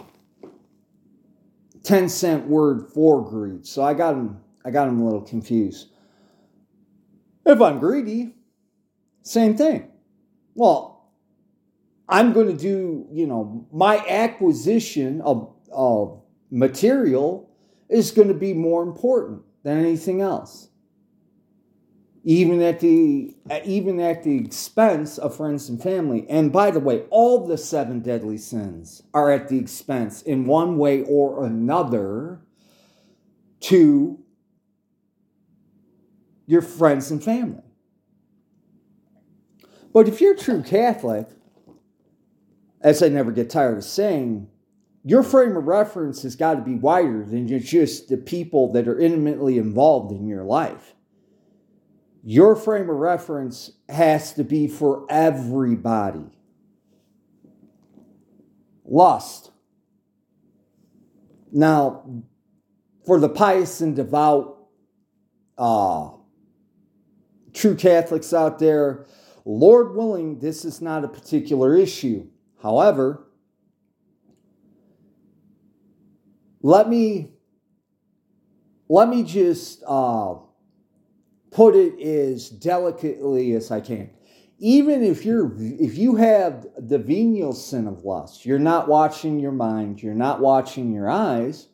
10 1.83 2.09
cent 2.09 2.47
word 2.47 2.87
for 2.93 3.27
greed. 3.27 3.65
So 3.65 3.83
i 3.83 3.93
got 3.93 4.13
them 4.13 4.42
I 4.65 4.71
got 4.71 4.87
him 4.87 5.01
a 5.01 5.05
little 5.05 5.21
confused. 5.21 5.89
If 7.45 7.61
I'm 7.61 7.79
greedy, 7.79 8.35
same 9.23 9.55
thing. 9.55 9.89
Well, 10.55 11.11
I'm 12.07 12.33
going 12.33 12.47
to 12.47 12.57
do, 12.57 13.07
you 13.11 13.27
know, 13.27 13.67
my 13.71 13.97
acquisition 14.07 15.21
of, 15.21 15.53
of 15.71 16.21
material 16.51 17.49
is 17.89 18.11
going 18.11 18.27
to 18.27 18.33
be 18.33 18.53
more 18.53 18.83
important 18.83 19.41
than 19.63 19.79
anything 19.79 20.21
else. 20.21 20.69
Even 22.25 22.61
at 22.61 22.79
the 22.79 23.35
even 23.65 23.99
at 23.99 24.23
the 24.23 24.37
expense 24.37 25.17
of 25.17 25.35
friends 25.35 25.67
and 25.67 25.83
family. 25.83 26.25
And 26.29 26.53
by 26.53 26.71
the 26.71 26.79
way, 26.79 27.01
all 27.09 27.45
the 27.45 27.57
seven 27.57 27.99
deadly 27.99 28.37
sins 28.37 29.03
are 29.13 29.29
at 29.29 29.49
the 29.49 29.57
expense 29.57 30.21
in 30.21 30.45
one 30.45 30.77
way 30.77 31.03
or 31.03 31.43
another 31.43 32.39
to 33.61 34.22
your 36.45 36.61
friends 36.61 37.11
and 37.11 37.23
family. 37.23 37.63
But 39.93 40.07
if 40.07 40.19
you're 40.19 40.33
a 40.33 40.37
true 40.37 40.63
Catholic, 40.63 41.27
as 42.81 43.01
I 43.01 43.09
never 43.09 43.31
get 43.31 43.49
tired 43.49 43.77
of 43.77 43.83
saying, 43.83 44.49
your 45.05 45.23
frame 45.23 45.55
of 45.55 45.67
reference 45.67 46.23
has 46.23 46.35
got 46.35 46.55
to 46.55 46.61
be 46.61 46.75
wider 46.75 47.23
than 47.25 47.47
just 47.59 48.09
the 48.09 48.17
people 48.17 48.71
that 48.73 48.87
are 48.87 48.99
intimately 48.99 49.57
involved 49.57 50.11
in 50.11 50.27
your 50.27 50.43
life. 50.43 50.95
Your 52.23 52.55
frame 52.55 52.89
of 52.89 52.95
reference 52.95 53.71
has 53.89 54.33
to 54.33 54.45
be 54.45 54.67
for 54.67 55.05
everybody. 55.09 56.25
Lust. 58.85 59.51
Now, 61.51 62.23
for 63.05 63.19
the 63.19 63.29
pious 63.29 63.81
and 63.81 63.95
devout, 63.95 64.57
uh, 65.57 66.11
true 67.53 67.75
Catholics 67.75 68.33
out 68.33 68.59
there, 68.59 69.05
Lord 69.45 69.95
willing, 69.95 70.39
this 70.39 70.65
is 70.65 70.81
not 70.81 71.03
a 71.03 71.07
particular 71.07 71.75
issue. 71.75 72.27
However, 72.61 73.27
let 76.61 76.89
me 76.89 77.31
let 78.89 79.09
me 79.09 79.23
just 79.23 79.83
uh, 79.87 80.35
put 81.51 81.75
it 81.75 81.99
as 81.99 82.49
delicately 82.49 83.53
as 83.53 83.71
I 83.71 83.81
can. 83.81 84.09
Even 84.59 85.03
if 85.03 85.25
you're 85.25 85.51
if 85.59 85.97
you 85.97 86.15
have 86.15 86.65
the 86.77 86.97
venial 86.97 87.53
sin 87.53 87.87
of 87.87 88.05
lust, 88.05 88.45
you're 88.45 88.59
not 88.59 88.87
watching 88.87 89.39
your 89.39 89.51
mind, 89.51 90.01
you're 90.01 90.13
not 90.13 90.39
watching 90.39 90.93
your 90.93 91.09
eyes, 91.09 91.67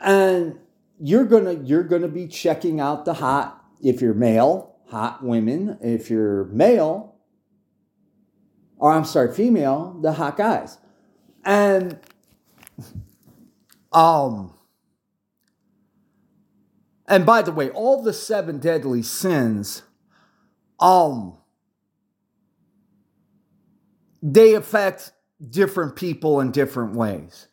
and 0.00 0.58
you're 0.98 1.24
gonna 1.24 1.54
you're 1.54 1.84
gonna 1.84 2.08
be 2.08 2.26
checking 2.26 2.80
out 2.80 3.04
the 3.04 3.14
hot 3.14 3.61
if 3.82 4.00
you're 4.00 4.14
male, 4.14 4.76
hot 4.88 5.22
women. 5.22 5.76
If 5.82 6.08
you're 6.08 6.44
male, 6.44 7.16
or 8.78 8.92
I'm 8.92 9.04
sorry, 9.04 9.34
female, 9.34 9.98
the 10.00 10.12
hot 10.12 10.36
guys. 10.36 10.78
And 11.44 11.98
um 13.92 14.54
and 17.08 17.26
by 17.26 17.42
the 17.42 17.52
way, 17.52 17.68
all 17.70 18.02
the 18.02 18.12
seven 18.12 18.58
deadly 18.58 19.02
sins 19.02 19.82
um 20.78 21.36
they 24.22 24.54
affect 24.54 25.12
different 25.50 25.96
people 25.96 26.40
in 26.40 26.52
different 26.52 26.94
ways. 26.94 27.48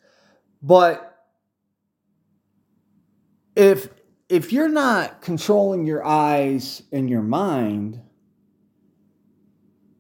But 0.62 1.18
if 3.56 3.90
if 4.30 4.54
you're 4.54 4.70
not 4.70 5.22
controlling 5.22 5.88
your 5.88 6.06
eyes 6.06 6.84
and 6.92 7.10
your 7.10 7.24
mind, 7.24 8.00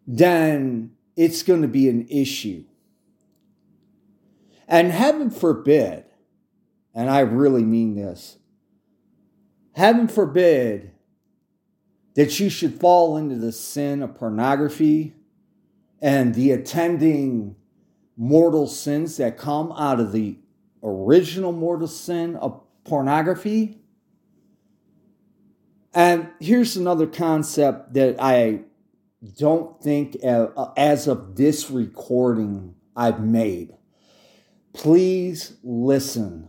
then 0.05 0.91
it's 1.15 1.43
going 1.43 1.63
to 1.63 1.67
be 1.67 1.89
an 1.89 2.07
issue. 2.07 2.63
And 4.67 4.91
heaven 4.91 5.31
forbid, 5.31 6.05
and 6.93 7.09
I 7.09 7.21
really 7.21 7.63
mean 7.63 7.95
this, 7.95 8.37
heaven 9.75 10.07
forbid 10.07 10.91
that 12.13 12.39
you 12.39 12.49
should 12.49 12.79
fall 12.79 13.17
into 13.17 13.35
the 13.35 13.51
sin 13.51 14.03
of 14.03 14.13
pornography 14.13 15.15
and 16.01 16.35
the 16.35 16.51
attending 16.51 17.55
mortal 18.15 18.67
sins 18.67 19.17
that 19.17 19.37
come 19.37 19.71
out 19.71 19.99
of 19.99 20.11
the 20.11 20.37
original 20.83 21.51
mortal 21.51 21.87
sin 21.87 22.35
of 22.35 22.61
pornography. 22.83 23.78
And 25.93 26.29
here's 26.39 26.77
another 26.77 27.07
concept 27.07 27.93
that 27.93 28.17
I 28.21 28.61
don't 29.37 29.81
think, 29.81 30.17
uh, 30.23 30.47
as 30.77 31.07
of 31.07 31.35
this 31.35 31.69
recording, 31.69 32.75
I've 32.95 33.21
made. 33.21 33.73
Please 34.73 35.57
listen. 35.63 36.47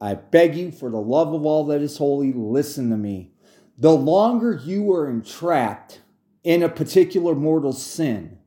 I 0.00 0.14
beg 0.14 0.56
you, 0.56 0.70
for 0.70 0.90
the 0.90 1.00
love 1.00 1.32
of 1.32 1.46
all 1.46 1.64
that 1.66 1.80
is 1.80 1.96
holy, 1.96 2.32
listen 2.32 2.90
to 2.90 2.96
me. 2.96 3.32
The 3.78 3.92
longer 3.92 4.60
you 4.62 4.92
are 4.92 5.08
entrapped 5.08 6.00
in 6.44 6.62
a 6.62 6.68
particular 6.68 7.34
mortal 7.34 7.72
sin, 7.72 8.38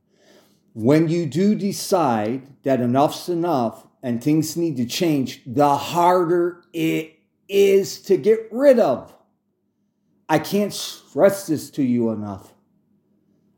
when 0.72 1.08
you 1.08 1.26
do 1.26 1.54
decide 1.54 2.46
that 2.62 2.80
enough's 2.80 3.28
enough 3.28 3.86
and 4.02 4.22
things 4.22 4.56
need 4.56 4.76
to 4.76 4.86
change, 4.86 5.42
the 5.44 5.76
harder 5.76 6.62
it 6.72 7.18
is 7.48 8.00
to 8.02 8.16
get 8.16 8.48
rid 8.52 8.78
of. 8.78 9.14
I 10.30 10.38
can't 10.38 10.72
stress 10.72 11.48
this 11.48 11.70
to 11.72 11.82
you 11.82 12.10
enough. 12.10 12.54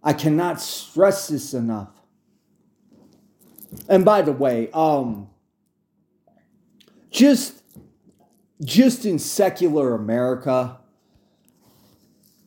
I 0.02 0.12
cannot 0.14 0.60
stress 0.60 1.28
this 1.28 1.54
enough. 1.54 1.90
And 3.88 4.04
by 4.04 4.22
the 4.22 4.32
way, 4.32 4.70
um, 4.72 5.28
just 7.10 7.62
just 8.64 9.04
in 9.04 9.18
secular 9.18 9.94
America, 9.94 10.78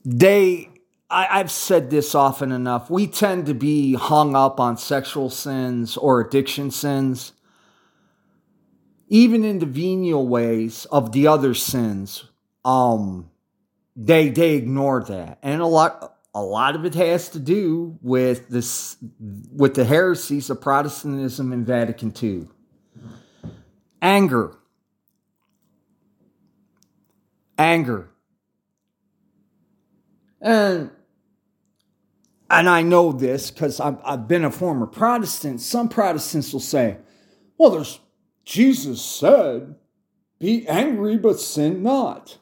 they 0.03 0.69
I, 1.09 1.37
have 1.37 1.51
said 1.51 1.89
this 1.89 2.15
often 2.15 2.51
enough. 2.51 2.89
We 2.89 3.07
tend 3.07 3.45
to 3.45 3.53
be 3.53 3.93
hung 3.93 4.35
up 4.35 4.59
on 4.59 4.77
sexual 4.77 5.29
sins 5.29 5.95
or 5.95 6.19
addiction 6.19 6.71
sins 6.71 7.31
even 9.07 9.43
in 9.43 9.59
the 9.59 9.65
venial 9.65 10.27
ways 10.27 10.85
of 10.85 11.11
the 11.11 11.27
other 11.27 11.53
sins, 11.53 12.25
um, 12.63 13.29
they 13.95 14.29
they 14.29 14.55
ignore 14.55 15.03
that, 15.03 15.39
and 15.41 15.61
a 15.61 15.65
lot 15.65 16.17
a 16.33 16.41
lot 16.41 16.75
of 16.75 16.85
it 16.85 16.95
has 16.95 17.29
to 17.29 17.39
do 17.39 17.97
with 18.01 18.49
this 18.49 18.97
with 19.53 19.75
the 19.75 19.85
heresies 19.85 20.49
of 20.49 20.61
Protestantism 20.61 21.53
in 21.53 21.63
Vatican 21.63 22.13
II. 22.21 22.47
Anger, 24.01 24.57
anger, 27.57 28.09
and 30.41 30.91
and 32.49 32.69
I 32.69 32.83
know 32.83 33.11
this 33.11 33.49
because 33.49 33.79
I've, 33.79 33.97
I've 34.03 34.27
been 34.27 34.45
a 34.45 34.51
former 34.51 34.85
Protestant. 34.85 35.61
Some 35.61 35.89
Protestants 35.89 36.53
will 36.53 36.59
say, 36.59 36.97
"Well, 37.57 37.71
there's 37.71 37.99
Jesus 38.45 39.01
said, 39.01 39.75
Be 40.39 40.67
angry, 40.67 41.17
but 41.17 41.39
sin 41.39 41.81
not. 41.83 42.37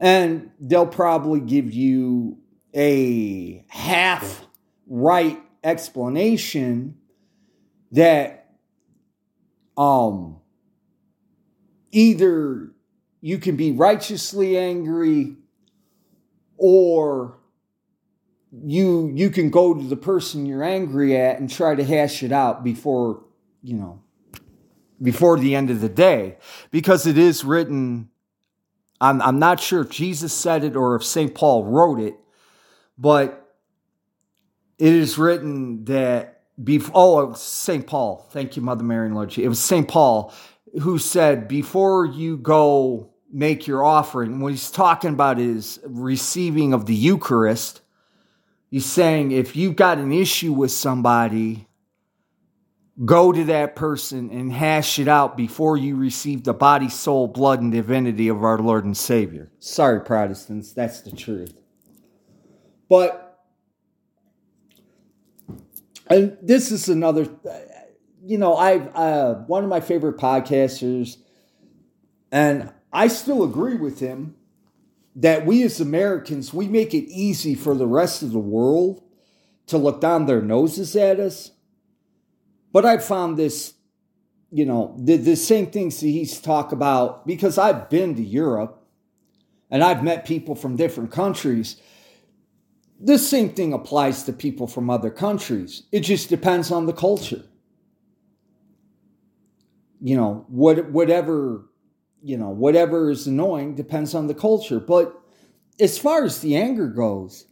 And 0.00 0.50
they'll 0.58 0.86
probably 0.86 1.40
give 1.40 1.72
you 1.72 2.38
a 2.74 3.64
half 3.68 4.46
right 4.88 5.38
explanation 5.62 6.96
that 7.92 8.48
um 9.76 10.40
either 11.90 12.72
you 13.20 13.38
can 13.38 13.56
be 13.56 13.72
righteously 13.72 14.56
angry 14.56 15.36
or 16.56 17.38
you 18.52 19.12
you 19.14 19.28
can 19.30 19.50
go 19.50 19.74
to 19.74 19.82
the 19.82 19.96
person 19.96 20.46
you're 20.46 20.64
angry 20.64 21.16
at 21.16 21.38
and 21.38 21.50
try 21.50 21.74
to 21.74 21.84
hash 21.84 22.22
it 22.22 22.32
out 22.32 22.64
before 22.64 23.22
you 23.62 23.76
know, 23.76 24.02
before 25.00 25.38
the 25.38 25.54
end 25.54 25.70
of 25.70 25.80
the 25.80 25.88
day, 25.88 26.36
because 26.70 27.06
it 27.06 27.18
is 27.18 27.44
written. 27.44 28.08
I'm, 29.00 29.22
I'm 29.22 29.38
not 29.38 29.60
sure 29.60 29.80
if 29.80 29.90
Jesus 29.90 30.32
said 30.32 30.64
it 30.64 30.76
or 30.76 30.94
if 30.96 31.04
St. 31.04 31.34
Paul 31.34 31.64
wrote 31.64 32.00
it, 32.00 32.14
but 32.98 33.54
it 34.78 34.92
is 34.92 35.18
written 35.18 35.84
that 35.86 36.42
before, 36.62 36.92
oh, 36.94 37.32
St. 37.34 37.86
Paul, 37.86 38.26
thank 38.30 38.56
you, 38.56 38.62
Mother 38.62 38.84
Mary 38.84 39.06
and 39.06 39.14
Lord 39.14 39.30
Jesus. 39.30 39.44
It 39.44 39.48
was 39.48 39.58
St. 39.58 39.88
Paul 39.88 40.32
who 40.80 40.98
said, 40.98 41.48
before 41.48 42.04
you 42.04 42.36
go 42.36 43.10
make 43.32 43.66
your 43.66 43.84
offering, 43.84 44.40
what 44.40 44.52
he's 44.52 44.70
talking 44.70 45.10
about 45.10 45.38
is 45.38 45.80
receiving 45.84 46.72
of 46.72 46.86
the 46.86 46.94
Eucharist. 46.94 47.80
He's 48.70 48.86
saying 48.86 49.32
if 49.32 49.56
you've 49.56 49.76
got 49.76 49.98
an 49.98 50.12
issue 50.12 50.52
with 50.52 50.70
somebody, 50.70 51.66
go 53.04 53.32
to 53.32 53.44
that 53.44 53.76
person 53.76 54.30
and 54.30 54.52
hash 54.52 54.98
it 54.98 55.08
out 55.08 55.36
before 55.36 55.76
you 55.76 55.96
receive 55.96 56.44
the 56.44 56.52
body, 56.52 56.88
soul, 56.88 57.28
blood, 57.28 57.60
and 57.60 57.72
divinity 57.72 58.28
of 58.28 58.44
our 58.44 58.58
Lord 58.58 58.84
and 58.84 58.96
Savior. 58.96 59.50
Sorry, 59.58 60.00
Protestants, 60.00 60.72
that's 60.72 61.00
the 61.00 61.12
truth. 61.12 61.54
But, 62.88 63.38
and 66.08 66.36
this 66.42 66.70
is 66.70 66.88
another, 66.88 67.28
you 68.22 68.36
know, 68.36 68.56
I've, 68.56 68.94
uh, 68.94 69.34
one 69.46 69.64
of 69.64 69.70
my 69.70 69.80
favorite 69.80 70.18
podcasters, 70.18 71.16
and 72.30 72.72
I 72.92 73.08
still 73.08 73.44
agree 73.44 73.76
with 73.76 74.00
him 74.00 74.34
that 75.16 75.46
we 75.46 75.62
as 75.62 75.80
Americans, 75.80 76.52
we 76.52 76.68
make 76.68 76.92
it 76.92 77.08
easy 77.10 77.54
for 77.54 77.74
the 77.74 77.86
rest 77.86 78.22
of 78.22 78.32
the 78.32 78.38
world 78.38 79.02
to 79.66 79.78
look 79.78 80.00
down 80.00 80.26
their 80.26 80.42
noses 80.42 80.94
at 80.96 81.18
us 81.18 81.52
but 82.72 82.84
I 82.84 82.98
found 82.98 83.36
this, 83.36 83.74
you 84.50 84.64
know, 84.64 84.94
the, 84.98 85.16
the 85.16 85.36
same 85.36 85.70
things 85.70 86.00
he's 86.00 86.40
talk 86.40 86.72
about 86.72 87.26
because 87.26 87.58
I've 87.58 87.90
been 87.90 88.14
to 88.16 88.22
Europe 88.22 88.80
and 89.70 89.82
I've 89.82 90.02
met 90.02 90.24
people 90.24 90.54
from 90.54 90.76
different 90.76 91.10
countries. 91.10 91.80
The 93.00 93.18
same 93.18 93.50
thing 93.50 93.72
applies 93.72 94.24
to 94.24 94.32
people 94.32 94.66
from 94.66 94.90
other 94.90 95.10
countries. 95.10 95.84
It 95.92 96.00
just 96.00 96.28
depends 96.28 96.70
on 96.70 96.86
the 96.86 96.92
culture. 96.92 97.44
You 100.00 100.16
know, 100.16 100.44
what 100.48 100.90
whatever, 100.90 101.66
you 102.22 102.36
know, 102.36 102.48
whatever 102.48 103.10
is 103.10 103.26
annoying 103.26 103.74
depends 103.74 104.14
on 104.14 104.26
the 104.26 104.34
culture. 104.34 104.80
But 104.80 105.14
as 105.78 105.98
far 105.98 106.24
as 106.24 106.40
the 106.40 106.56
anger 106.56 106.88
goes, 106.88 107.46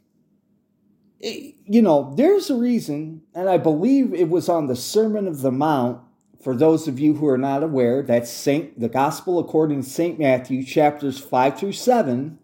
you 1.21 1.83
know, 1.83 2.15
there's 2.17 2.51
a 2.51 2.57
reason, 2.57 3.23
and 3.35 3.49
I 3.49 3.59
believe 3.59 4.15
it 4.15 4.29
was 4.29 4.49
on 4.49 4.67
the 4.67 4.77
Sermon 4.77 5.27
of 5.27 5.41
the 5.41 5.51
Mount. 5.51 6.01
For 6.43 6.55
those 6.55 6.87
of 6.87 7.01
you 7.01 7.15
who 7.15 7.27
are 7.27 7.39
not 7.39 7.65
aware, 7.65 8.03
that's 8.03 8.31
Saint 8.31 8.79
the 8.79 8.89
Gospel 8.89 9.41
according 9.41 9.83
to 9.83 9.91
Saint 9.91 10.19
Matthew, 10.19 10.65
chapters 10.65 11.19
five 11.19 11.59
through 11.59 11.73
seven, 11.73 12.39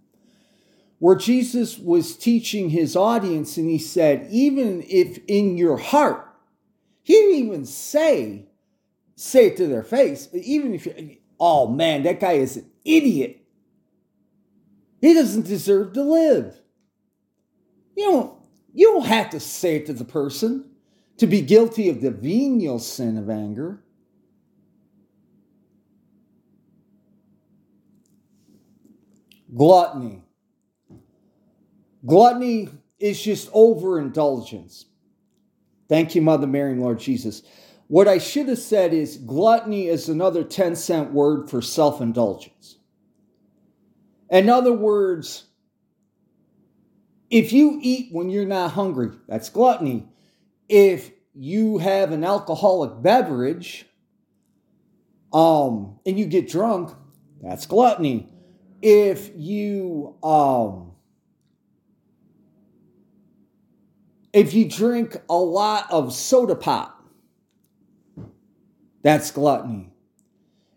where 0.98 1.14
Jesus 1.14 1.78
was 1.78 2.16
teaching 2.16 2.70
his 2.70 2.96
audience, 2.96 3.56
and 3.56 3.70
he 3.70 3.78
said, 3.78 4.26
even 4.30 4.84
if 4.88 5.18
in 5.28 5.56
your 5.56 5.76
heart, 5.76 6.28
he 7.02 7.12
didn't 7.12 7.46
even 7.46 7.64
say, 7.66 8.46
say 9.14 9.46
it 9.46 9.56
to 9.58 9.68
their 9.68 9.84
face, 9.84 10.28
even 10.32 10.74
if 10.74 10.86
you, 10.86 11.18
oh 11.38 11.68
man, 11.68 12.02
that 12.02 12.18
guy 12.18 12.32
is 12.32 12.56
an 12.56 12.70
idiot. 12.84 13.40
He 15.00 15.14
doesn't 15.14 15.46
deserve 15.46 15.92
to 15.92 16.02
live. 16.02 16.58
You 17.96 18.10
know, 18.10 18.38
you 18.74 18.92
don't 18.92 19.06
have 19.06 19.30
to 19.30 19.40
say 19.40 19.76
it 19.76 19.86
to 19.86 19.92
the 19.92 20.04
person 20.04 20.68
to 21.18 21.26
be 21.26 21.40
guilty 21.40 21.88
of 21.88 22.00
the 22.00 22.10
venial 22.10 22.80
sin 22.80 23.16
of 23.16 23.30
anger. 23.30 23.80
Gluttony. 29.54 30.22
Gluttony 32.04 32.68
is 32.98 33.22
just 33.22 33.48
overindulgence. 33.54 34.86
Thank 35.88 36.16
you, 36.16 36.22
Mother 36.22 36.48
Mary 36.48 36.72
and 36.72 36.82
Lord 36.82 36.98
Jesus. 36.98 37.42
What 37.86 38.08
I 38.08 38.18
should 38.18 38.48
have 38.48 38.58
said 38.58 38.92
is 38.92 39.18
gluttony 39.18 39.86
is 39.86 40.08
another 40.08 40.42
10 40.42 40.74
cent 40.74 41.12
word 41.12 41.48
for 41.48 41.62
self 41.62 42.00
indulgence. 42.00 42.78
In 44.30 44.48
other 44.48 44.72
words, 44.72 45.44
if 47.34 47.52
you 47.52 47.80
eat 47.82 48.10
when 48.12 48.30
you're 48.30 48.46
not 48.46 48.70
hungry, 48.70 49.10
that's 49.26 49.50
gluttony. 49.50 50.06
If 50.68 51.10
you 51.34 51.78
have 51.78 52.12
an 52.12 52.22
alcoholic 52.22 53.02
beverage 53.02 53.86
um, 55.32 55.98
and 56.06 56.16
you 56.16 56.26
get 56.26 56.48
drunk, 56.48 56.94
that's 57.42 57.66
gluttony. 57.66 58.32
If 58.80 59.32
you 59.34 60.14
um, 60.22 60.92
if 64.32 64.54
you 64.54 64.68
drink 64.68 65.16
a 65.28 65.34
lot 65.34 65.90
of 65.90 66.14
soda 66.14 66.54
pop, 66.54 67.04
that's 69.02 69.32
gluttony. 69.32 69.92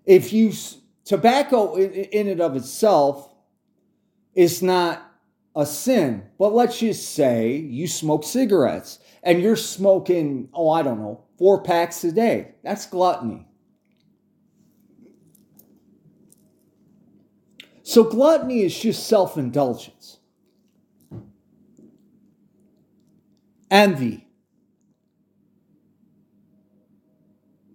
If 0.07 0.33
you 0.33 0.53
tobacco 1.05 1.75
in, 1.75 1.91
in 1.91 2.27
it 2.27 2.41
of 2.41 2.55
itself 2.55 3.31
is 4.33 4.63
not 4.63 5.06
a 5.57 5.65
sin, 5.65 6.23
but 6.39 6.53
let's 6.53 6.79
just 6.79 7.13
say 7.13 7.55
you 7.55 7.87
smoke 7.87 8.23
cigarettes 8.23 8.99
and 9.23 9.41
you're 9.41 9.57
smoking, 9.57 10.47
oh, 10.53 10.69
I 10.69 10.83
don't 10.83 10.99
know, 10.99 11.25
four 11.37 11.61
packs 11.61 12.03
a 12.05 12.11
day. 12.13 12.53
That's 12.63 12.85
gluttony. 12.85 13.45
So, 17.83 18.03
gluttony 18.03 18.61
is 18.61 18.77
just 18.77 19.07
self 19.07 19.37
indulgence. 19.37 20.17
envy. 23.69 24.27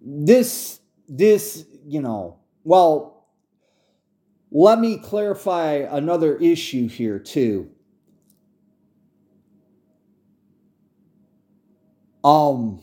This, 0.01 0.79
this, 1.07 1.65
you 1.85 2.01
know, 2.01 2.39
well, 2.63 3.27
let 4.51 4.79
me 4.79 4.97
clarify 4.97 5.73
another 5.89 6.37
issue 6.37 6.87
here, 6.87 7.19
too. 7.19 7.69
Um, 12.23 12.81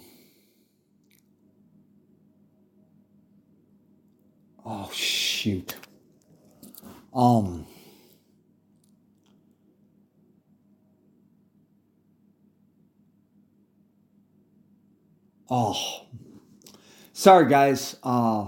oh, 4.64 4.90
shoot. 4.92 5.74
Um, 7.14 7.66
Oh, 15.52 16.06
sorry, 17.12 17.48
guys. 17.48 17.96
Uh, 18.04 18.46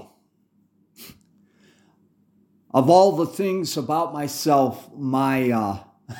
of 2.72 2.88
all 2.88 3.16
the 3.16 3.26
things 3.26 3.76
about 3.76 4.12
myself, 4.12 4.88
my 4.96 5.50
uh, 5.50 5.78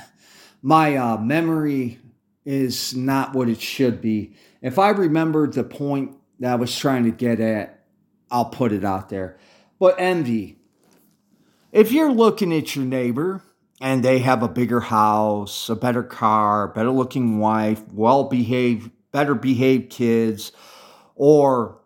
my 0.62 0.97
uh, 0.97 1.16
memory 1.18 2.01
is 2.45 2.97
not 2.97 3.33
what 3.33 3.49
it 3.49 3.61
should 3.61 4.01
be. 4.01 4.35
If 4.63 4.79
I 4.79 4.91
remembered 4.91 5.53
the 5.53 5.65
point 5.65 6.17
that 6.39 6.53
I 6.53 6.55
was 6.55 6.77
trying 6.77 7.05
to 7.05 7.11
get 7.11 7.41
at, 7.41 7.85
I'll 8.31 8.47
put 8.47 8.73
it 8.73 8.85
out 8.85 9.09
there. 9.09 9.39
But 9.79 9.97
envy. 9.99 10.59
If 11.73 11.91
you're 11.91 12.13
looking 12.13 12.53
at 12.55 12.77
your 12.77 12.85
neighbor 12.85 13.43
and 13.81 14.05
they 14.05 14.21
have 14.21 14.43
a 14.43 14.49
bigger 14.49 14.81
house, 14.81 15.69
a 15.69 15.75
better 15.75 16.05
car, 16.05 16.69
better 16.69 16.91
looking 16.91 17.39
wife, 17.39 17.83
well 17.93 18.25
behaved, 18.25 18.91
better 19.11 19.35
behaved 19.35 19.91
kids, 19.91 20.53
or 21.17 21.81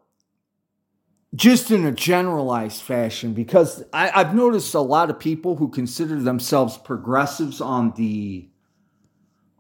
just 1.35 1.71
in 1.71 1.87
a 1.87 1.93
generalized 1.93 2.83
fashion, 2.83 3.33
because 3.33 3.83
I, 3.93 4.09
have 4.09 4.35
noticed 4.35 4.75
a 4.75 4.81
lot 4.81 5.11
of 5.11 5.19
people 5.19 5.57
who 5.57 5.69
consider 5.69 6.21
themselves 6.21 6.77
progressives 6.77 7.61
on 7.61 7.93
the 7.93 8.49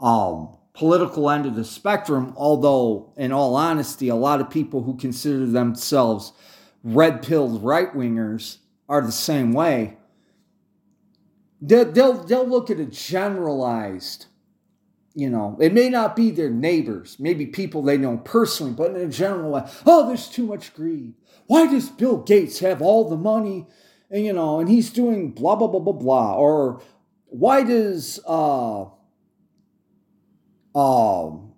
um, 0.00 0.56
political 0.76 1.30
end 1.30 1.46
of 1.46 1.56
the 1.56 1.64
spectrum, 1.64 2.32
although, 2.36 3.12
in 3.16 3.32
all 3.32 3.56
honesty, 3.56 4.08
a 4.08 4.14
lot 4.14 4.40
of 4.40 4.50
people 4.50 4.82
who 4.82 4.96
consider 4.96 5.46
themselves 5.46 6.32
red 6.84 7.22
pilled 7.22 7.62
right 7.64 7.92
wingers 7.94 8.58
are 8.88 9.00
the 9.00 9.10
same 9.10 9.52
way. 9.52 9.96
They'll, 11.60 12.22
they'll, 12.22 12.46
look 12.46 12.70
at 12.70 12.78
a 12.78 12.84
generalized 12.84 14.26
you 15.16 15.30
know, 15.30 15.56
it 15.58 15.72
may 15.72 15.88
not 15.88 16.14
be 16.14 16.30
their 16.30 16.50
neighbors, 16.50 17.16
maybe 17.18 17.46
people 17.46 17.80
they 17.80 17.96
know 17.96 18.18
personally, 18.18 18.74
but 18.74 18.90
in 18.90 18.96
a 18.98 19.08
general 19.08 19.52
way, 19.52 19.62
oh, 19.86 20.06
there's 20.06 20.28
too 20.28 20.44
much 20.44 20.74
greed. 20.74 21.14
Why 21.46 21.66
does 21.66 21.88
Bill 21.88 22.18
Gates 22.18 22.58
have 22.58 22.82
all 22.82 23.08
the 23.08 23.16
money 23.16 23.66
and 24.10 24.26
you 24.26 24.34
know, 24.34 24.60
and 24.60 24.68
he's 24.68 24.90
doing 24.90 25.30
blah 25.30 25.56
blah 25.56 25.68
blah 25.68 25.80
blah 25.80 25.94
blah? 25.94 26.34
Or 26.34 26.82
why 27.28 27.62
does 27.62 28.20
uh 28.26 28.84
um 30.76 31.54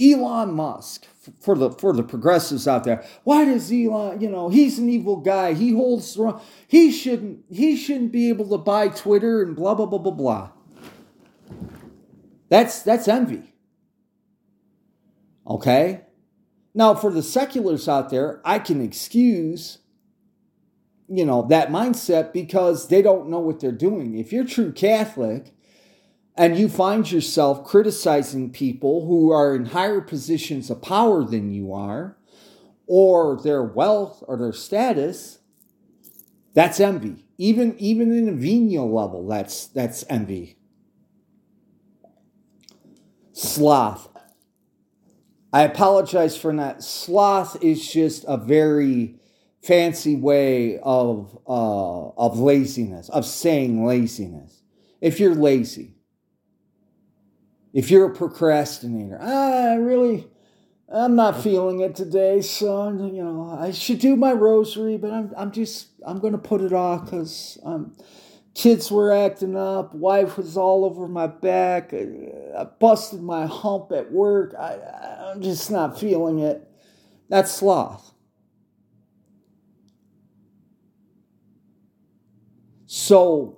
Elon 0.00 0.52
Musk 0.52 1.06
for 1.40 1.56
the 1.56 1.70
for 1.70 1.92
the 1.92 2.02
progressives 2.02 2.68
out 2.68 2.84
there. 2.84 3.04
Why 3.24 3.44
does 3.44 3.72
Elon, 3.72 4.20
you 4.20 4.28
know, 4.28 4.48
he's 4.48 4.78
an 4.78 4.88
evil 4.88 5.16
guy. 5.16 5.54
He 5.54 5.72
holds 5.72 6.16
wrong. 6.16 6.40
he 6.66 6.90
shouldn't 6.90 7.44
he 7.50 7.76
shouldn't 7.76 8.12
be 8.12 8.28
able 8.28 8.48
to 8.50 8.58
buy 8.58 8.88
Twitter 8.88 9.42
and 9.42 9.56
blah 9.56 9.74
blah 9.74 9.86
blah 9.86 9.98
blah 9.98 10.12
blah. 10.12 10.50
That's 12.48 12.82
that's 12.82 13.08
envy. 13.08 13.54
Okay? 15.46 16.02
Now 16.74 16.94
for 16.94 17.10
the 17.10 17.22
seculars 17.22 17.88
out 17.88 18.10
there, 18.10 18.40
I 18.44 18.58
can 18.58 18.80
excuse 18.80 19.78
you 21.08 21.24
know 21.24 21.46
that 21.48 21.70
mindset 21.70 22.32
because 22.32 22.88
they 22.88 23.02
don't 23.02 23.28
know 23.28 23.40
what 23.40 23.60
they're 23.60 23.72
doing. 23.72 24.18
If 24.18 24.32
you're 24.32 24.44
true 24.44 24.72
Catholic 24.72 25.54
and 26.38 26.56
you 26.56 26.68
find 26.68 27.10
yourself 27.10 27.66
criticizing 27.66 28.50
people 28.50 29.06
who 29.06 29.30
are 29.30 29.54
in 29.54 29.66
higher 29.66 30.00
positions 30.00 30.70
of 30.70 30.80
power 30.80 31.24
than 31.24 31.52
you 31.52 31.72
are, 31.72 32.16
or 32.86 33.38
their 33.42 33.62
wealth 33.62 34.22
or 34.26 34.38
their 34.38 34.52
status, 34.52 35.40
that's 36.54 36.80
envy. 36.80 37.26
Even 37.36 37.76
even 37.78 38.16
in 38.16 38.28
a 38.28 38.32
venial 38.32 38.90
level, 38.92 39.26
that's 39.26 39.66
that's 39.66 40.04
envy 40.08 40.58
sloth. 43.38 44.08
I 45.52 45.62
apologize 45.62 46.36
for 46.36 46.54
that. 46.56 46.82
Sloth 46.82 47.62
is 47.62 47.90
just 47.90 48.24
a 48.28 48.36
very 48.36 49.16
fancy 49.62 50.16
way 50.16 50.78
of 50.82 51.38
uh, 51.46 52.08
of 52.10 52.38
laziness, 52.38 53.08
of 53.08 53.24
saying 53.24 53.84
laziness. 53.84 54.62
If 55.00 55.20
you're 55.20 55.34
lazy, 55.34 55.94
if 57.72 57.90
you're 57.90 58.10
a 58.10 58.14
procrastinator, 58.14 59.18
ah, 59.20 59.72
I 59.72 59.74
really, 59.76 60.26
I'm 60.92 61.16
not 61.16 61.42
feeling 61.42 61.80
it 61.80 61.94
today, 61.94 62.40
so 62.40 62.88
You 62.88 63.24
know, 63.24 63.58
I 63.60 63.72
should 63.72 63.98
do 63.98 64.16
my 64.16 64.32
rosary, 64.32 64.96
but 64.96 65.10
I'm 65.10 65.32
I'm 65.36 65.52
just 65.52 65.88
I'm 66.06 66.18
gonna 66.18 66.38
put 66.38 66.60
it 66.60 66.72
off 66.72 67.04
because 67.04 67.58
I'm 67.64 67.94
Kids 68.58 68.90
were 68.90 69.12
acting 69.12 69.56
up. 69.56 69.94
Wife 69.94 70.36
was 70.36 70.56
all 70.56 70.84
over 70.84 71.06
my 71.06 71.28
back. 71.28 71.94
I, 71.94 72.66
busted 72.80 73.22
my 73.22 73.46
hump 73.46 73.92
at 73.92 74.10
work. 74.10 74.52
I, 74.58 75.30
I'm 75.30 75.40
just 75.40 75.70
not 75.70 76.00
feeling 76.00 76.40
it. 76.40 76.68
That's 77.28 77.52
sloth. 77.52 78.12
So, 82.86 83.57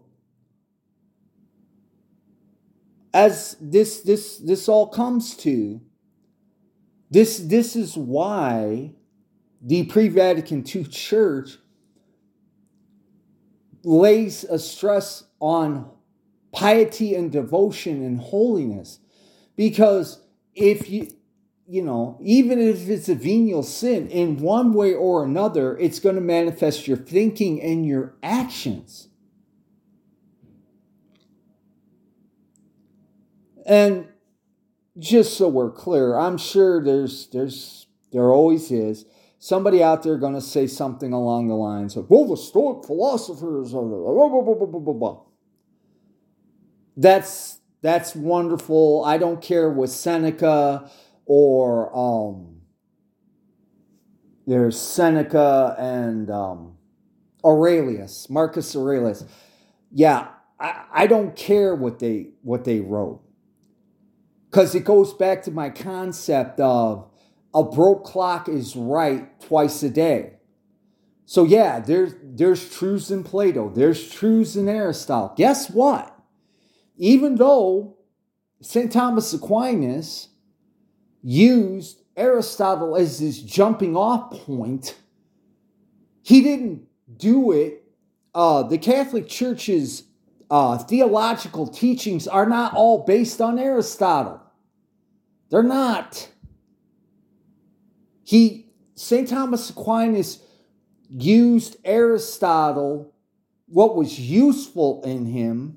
as 3.12 3.56
this 3.60 4.00
this 4.00 4.38
this 4.38 4.68
all 4.68 4.86
comes 4.88 5.36
to, 5.38 5.80
this 7.10 7.38
this 7.38 7.76
is 7.76 7.96
why 7.96 8.92
the 9.60 9.84
pre-Vatican 9.84 10.64
II 10.66 10.84
Church 10.84 11.58
lays 13.84 14.44
a 14.44 14.58
stress 14.58 15.24
on 15.40 15.90
piety 16.52 17.14
and 17.14 17.30
devotion 17.30 18.04
and 18.04 18.20
holiness. 18.20 19.00
Because 19.56 20.22
if 20.54 20.88
you, 20.88 21.08
you 21.66 21.82
know, 21.82 22.18
even 22.22 22.58
if 22.58 22.88
it's 22.88 23.08
a 23.08 23.14
venial 23.14 23.62
sin, 23.62 24.08
in 24.08 24.38
one 24.38 24.72
way 24.72 24.94
or 24.94 25.24
another, 25.24 25.76
it's 25.78 26.00
going 26.00 26.14
to 26.14 26.20
manifest 26.20 26.88
your 26.88 26.96
thinking 26.96 27.60
and 27.60 27.86
your 27.86 28.14
actions. 28.22 29.09
And 33.70 34.08
just 34.98 35.38
so 35.38 35.48
we're 35.48 35.70
clear, 35.70 36.16
I'm 36.18 36.36
sure 36.36 36.84
there's 36.84 37.28
there's 37.28 37.86
there 38.12 38.30
always 38.30 38.70
is 38.70 39.06
somebody 39.38 39.82
out 39.82 40.02
there 40.02 40.18
going 40.18 40.34
to 40.34 40.40
say 40.40 40.66
something 40.66 41.14
along 41.14 41.48
the 41.48 41.54
lines 41.54 41.96
of, 41.96 42.10
well, 42.10 42.26
the 42.26 42.36
Stoic 42.36 42.84
philosophers 42.84 43.72
are 43.72 43.80
blah, 43.80 44.28
blah, 44.28 44.42
blah, 44.42 44.66
blah, 44.66 44.78
blah, 44.80 44.92
blah. 44.92 45.20
That's, 46.96 47.58
That's 47.82 48.14
wonderful. 48.14 49.02
I 49.06 49.16
don't 49.16 49.40
care 49.40 49.70
what 49.70 49.88
Seneca 49.88 50.90
or 51.24 51.96
um, 51.96 52.60
there's 54.46 54.78
Seneca 54.78 55.74
and 55.78 56.30
um, 56.30 56.76
Aurelius, 57.42 58.28
Marcus 58.28 58.76
Aurelius. 58.76 59.24
Yeah, 59.90 60.28
I, 60.58 60.84
I 60.92 61.06
don't 61.06 61.34
care 61.34 61.74
what 61.74 61.98
they 61.98 62.30
what 62.42 62.64
they 62.64 62.80
wrote. 62.80 63.22
Because 64.50 64.74
it 64.74 64.84
goes 64.84 65.14
back 65.14 65.44
to 65.44 65.50
my 65.50 65.70
concept 65.70 66.58
of 66.58 67.08
a 67.54 67.62
broke 67.62 68.04
clock 68.04 68.48
is 68.48 68.74
right 68.74 69.40
twice 69.40 69.82
a 69.82 69.90
day. 69.90 70.34
So 71.26 71.44
yeah, 71.44 71.78
there's 71.78 72.14
there's 72.22 72.68
truths 72.76 73.12
in 73.12 73.22
Plato, 73.22 73.70
there's 73.70 74.10
truths 74.10 74.56
in 74.56 74.68
Aristotle. 74.68 75.32
Guess 75.36 75.70
what? 75.70 76.16
Even 76.96 77.36
though 77.36 77.96
St. 78.60 78.90
Thomas 78.90 79.32
Aquinas 79.32 80.28
used 81.22 82.02
Aristotle 82.16 82.96
as 82.96 83.20
his 83.20 83.40
jumping 83.42 83.96
off 83.96 84.32
point, 84.32 84.96
he 86.22 86.42
didn't 86.42 86.82
do 87.16 87.52
it. 87.52 87.84
Uh, 88.34 88.62
the 88.64 88.78
Catholic 88.78 89.28
Church's 89.28 90.04
uh, 90.50 90.78
theological 90.78 91.66
teachings 91.66 92.26
are 92.26 92.46
not 92.46 92.74
all 92.74 93.04
based 93.04 93.40
on 93.40 93.58
Aristotle. 93.58 94.42
They're 95.50 95.62
not. 95.62 96.28
He, 98.24 98.66
St. 98.94 99.28
Thomas 99.28 99.70
Aquinas, 99.70 100.40
used 101.08 101.76
Aristotle, 101.84 103.12
what 103.66 103.96
was 103.96 104.18
useful 104.18 105.02
in 105.04 105.26
him, 105.26 105.76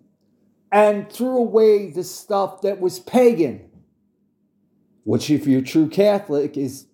and 0.71 1.11
threw 1.11 1.38
away 1.38 1.91
the 1.91 2.03
stuff 2.03 2.61
that 2.61 2.80
was 2.80 2.99
pagan 2.99 3.69
which 5.03 5.30
if 5.30 5.45
you're 5.45 5.59
a 5.59 5.63
true 5.63 5.89
Catholic 5.89 6.57
is 6.57 6.88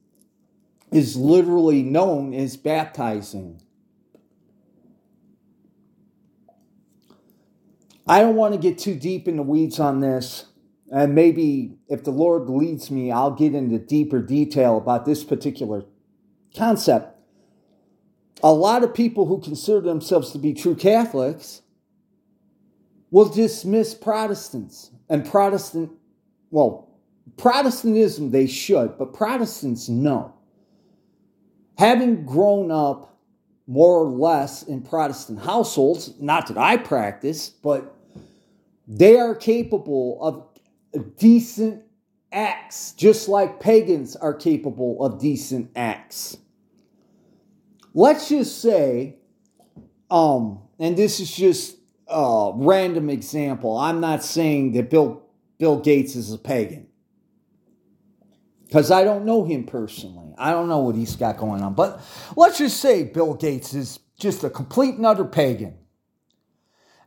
is 0.91 1.15
literally 1.15 1.84
known 1.84 2.34
as 2.34 2.57
baptizing. 2.57 3.61
I 8.10 8.22
don't 8.22 8.36
want 8.36 8.55
to 8.55 8.60
get 8.60 8.80
too 8.80 8.95
deep 8.95 9.28
in 9.28 9.38
the 9.38 9.43
weeds 9.43 9.80
on 9.80 9.99
this. 9.99 10.45
And 10.91 11.14
maybe 11.14 11.78
if 11.88 12.03
the 12.03 12.12
Lord 12.12 12.49
leads 12.49 12.89
me, 12.89 13.12
I'll 13.12 13.30
get 13.30 13.53
into 13.53 13.78
deeper 13.78 14.20
detail 14.20 14.80
about 14.80 15.05
this 15.05 15.24
particular 15.24 15.86
concept. 16.57 17.16
A 18.41 18.51
lot 18.51 18.84
of 18.84 18.95
people 18.95 19.28
who 19.28 19.39
consider 19.39 19.82
themselves 19.82 20.32
to 20.32 20.39
be 20.39 20.55
true 20.55 20.74
Catholics 20.74 21.62
will 23.12 23.30
dismiss 23.30 23.93
Protestants 23.93 24.89
and 25.07 25.24
Protestant, 25.24 25.91
well, 26.49 26.89
Protestantism, 27.38 28.32
they 28.32 28.47
should, 28.47 28.97
but 28.97 29.14
Protestants, 29.14 29.88
no. 29.88 30.34
Having 31.78 32.26
grown 32.26 32.72
up 32.72 33.20
more 33.68 33.99
or 33.99 34.10
less 34.10 34.64
in 34.64 34.82
Protestant 34.82 35.41
households, 35.41 36.20
not 36.20 36.47
that 36.47 36.57
I 36.57 36.76
practice, 36.78 37.49
but 37.49 37.97
they 38.89 39.19
are 39.19 39.35
capable 39.35 40.17
of 40.19 41.15
decent 41.17 41.83
acts, 42.31 42.93
just 42.93 43.29
like 43.29 43.59
pagans 43.59 44.15
are 44.15 44.33
capable 44.33 45.03
of 45.05 45.21
decent 45.21 45.69
acts. 45.75 46.37
Let's 47.93 48.29
just 48.29 48.61
say, 48.61 49.19
um, 50.09 50.63
and 50.79 50.97
this 50.97 51.19
is 51.19 51.33
just 51.33 51.77
a 52.07 52.51
random 52.55 53.11
example. 53.11 53.77
I'm 53.77 53.99
not 53.99 54.23
saying 54.23 54.73
that 54.73 54.89
Bill 54.89 55.23
Bill 55.59 55.79
Gates 55.79 56.15
is 56.15 56.33
a 56.33 56.37
pagan 56.37 56.87
because 58.65 58.89
I 58.89 59.03
don't 59.03 59.25
know 59.25 59.43
him 59.43 59.65
personally. 59.65 60.33
I 60.37 60.51
don't 60.51 60.67
know 60.67 60.79
what 60.79 60.95
he's 60.95 61.15
got 61.15 61.37
going 61.37 61.61
on. 61.61 61.75
But 61.75 62.01
let's 62.35 62.57
just 62.57 62.79
say 62.79 63.03
Bill 63.03 63.35
Gates 63.35 63.73
is 63.73 63.99
just 64.17 64.43
a 64.43 64.49
complete 64.49 64.95
and 64.95 65.05
utter 65.05 65.25
pagan. 65.25 65.77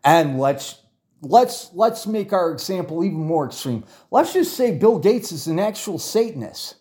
And 0.05 0.39
let's 0.39 0.82
let's 1.23 1.71
let's 1.73 2.07
make 2.07 2.33
our 2.33 2.53
example 2.53 3.05
even 3.05 3.21
more 3.21 3.47
extreme. 3.47 3.85
Let's 4.11 4.33
just 4.33 4.57
say 4.57 4.77
Bill 4.77 4.99
Gates 4.99 5.33
is 5.33 5.47
an 5.47 5.59
actual 5.59 5.99
Satanist 5.99 6.75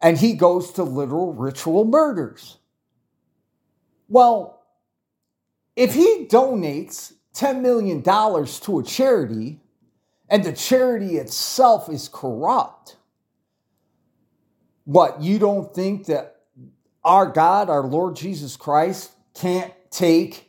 and 0.00 0.18
he 0.18 0.34
goes 0.34 0.72
to 0.72 0.82
literal 0.82 1.32
ritual 1.32 1.84
murders. 1.84 2.58
Well, 4.08 4.62
if 5.74 5.94
he 5.94 6.26
donates 6.30 7.12
$10 7.34 7.60
million 7.60 8.02
to 8.02 8.78
a 8.78 8.82
charity 8.82 9.60
and 10.28 10.42
the 10.42 10.52
charity 10.52 11.16
itself 11.16 11.88
is 11.88 12.08
corrupt, 12.08 12.96
what, 14.84 15.20
you 15.20 15.38
don't 15.38 15.74
think 15.74 16.06
that 16.06 16.36
our 17.04 17.26
God, 17.26 17.68
our 17.68 17.82
Lord 17.82 18.16
Jesus 18.16 18.56
Christ, 18.56 19.12
can't 19.34 19.72
take 19.90 20.45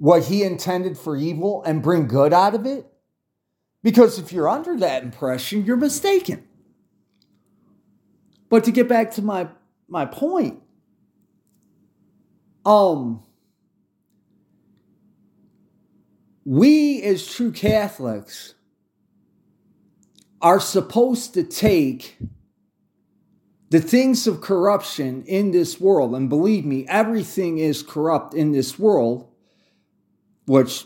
what 0.00 0.24
he 0.24 0.42
intended 0.42 0.96
for 0.96 1.14
evil 1.14 1.62
and 1.64 1.82
bring 1.82 2.08
good 2.08 2.32
out 2.32 2.54
of 2.54 2.64
it? 2.64 2.90
Because 3.82 4.18
if 4.18 4.32
you're 4.32 4.48
under 4.48 4.78
that 4.78 5.02
impression, 5.02 5.66
you're 5.66 5.76
mistaken. 5.76 6.48
But 8.48 8.64
to 8.64 8.70
get 8.72 8.88
back 8.88 9.10
to 9.12 9.22
my 9.22 9.48
my 9.88 10.06
point, 10.06 10.62
um 12.64 13.22
we 16.46 17.02
as 17.02 17.26
true 17.26 17.52
Catholics 17.52 18.54
are 20.40 20.60
supposed 20.60 21.34
to 21.34 21.44
take 21.44 22.16
the 23.68 23.80
things 23.80 24.26
of 24.26 24.40
corruption 24.40 25.24
in 25.26 25.50
this 25.50 25.78
world, 25.78 26.14
and 26.14 26.30
believe 26.30 26.64
me, 26.64 26.86
everything 26.88 27.58
is 27.58 27.82
corrupt 27.82 28.32
in 28.32 28.52
this 28.52 28.78
world, 28.78 29.29
which, 30.50 30.84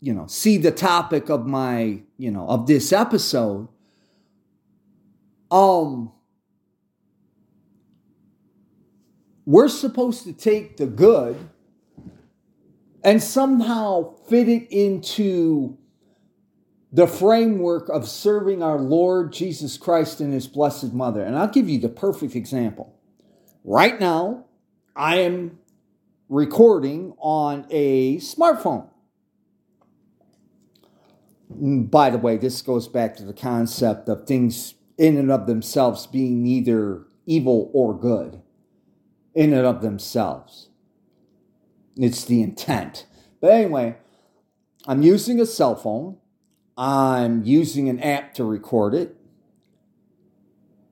you 0.00 0.12
know, 0.12 0.26
see 0.26 0.58
the 0.58 0.72
topic 0.72 1.28
of 1.30 1.46
my, 1.46 2.02
you 2.18 2.32
know, 2.32 2.48
of 2.48 2.66
this 2.66 2.92
episode. 2.92 3.68
Um, 5.52 6.10
we're 9.46 9.68
supposed 9.68 10.24
to 10.24 10.32
take 10.32 10.78
the 10.78 10.86
good 10.86 11.36
and 13.04 13.22
somehow 13.22 14.16
fit 14.28 14.48
it 14.48 14.66
into 14.72 15.78
the 16.90 17.06
framework 17.06 17.88
of 17.88 18.08
serving 18.08 18.64
our 18.64 18.80
Lord 18.80 19.32
Jesus 19.32 19.78
Christ 19.78 20.18
and 20.18 20.32
His 20.32 20.48
Blessed 20.48 20.92
Mother. 20.92 21.22
And 21.22 21.38
I'll 21.38 21.46
give 21.46 21.68
you 21.68 21.78
the 21.78 21.88
perfect 21.88 22.34
example. 22.34 22.98
Right 23.62 24.00
now, 24.00 24.46
I 24.96 25.18
am 25.18 25.60
recording 26.28 27.14
on 27.20 27.64
a 27.70 28.16
smartphone. 28.16 28.88
By 31.50 32.10
the 32.10 32.18
way, 32.18 32.36
this 32.36 32.62
goes 32.62 32.88
back 32.88 33.16
to 33.16 33.24
the 33.24 33.32
concept 33.32 34.08
of 34.08 34.26
things 34.26 34.74
in 34.96 35.16
and 35.16 35.30
of 35.30 35.46
themselves 35.46 36.06
being 36.06 36.42
neither 36.42 37.04
evil 37.26 37.70
or 37.72 37.98
good, 37.98 38.40
in 39.34 39.52
and 39.52 39.66
of 39.66 39.82
themselves. 39.82 40.68
It's 41.96 42.24
the 42.24 42.42
intent. 42.42 43.06
But 43.40 43.52
anyway, 43.52 43.96
I'm 44.86 45.02
using 45.02 45.40
a 45.40 45.46
cell 45.46 45.76
phone 45.76 46.18
I'm 46.76 47.44
using 47.44 47.88
an 47.88 48.00
app 48.00 48.34
to 48.34 48.44
record 48.44 48.94
it, 48.94 49.16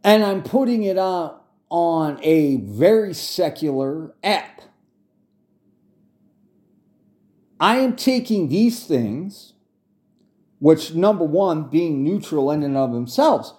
and 0.05 0.25
I'm 0.25 0.43
putting 0.43 0.85
it 0.85 0.97
on, 0.97 1.41
on 1.71 2.21
a 2.23 2.57
very 2.57 3.15
secular 3.15 4.15
app. 4.23 4.63
I 7.59 7.79
am 7.79 7.97
taking 7.97 8.49
these 8.49 8.87
things, 8.87 9.52
which 10.63 10.95
number 10.95 11.25
one, 11.25 11.65
being 11.65 12.05
neutral 12.05 12.49
in 12.53 12.63
and 12.63 12.77
of 12.77 12.93
themselves, 12.93 13.53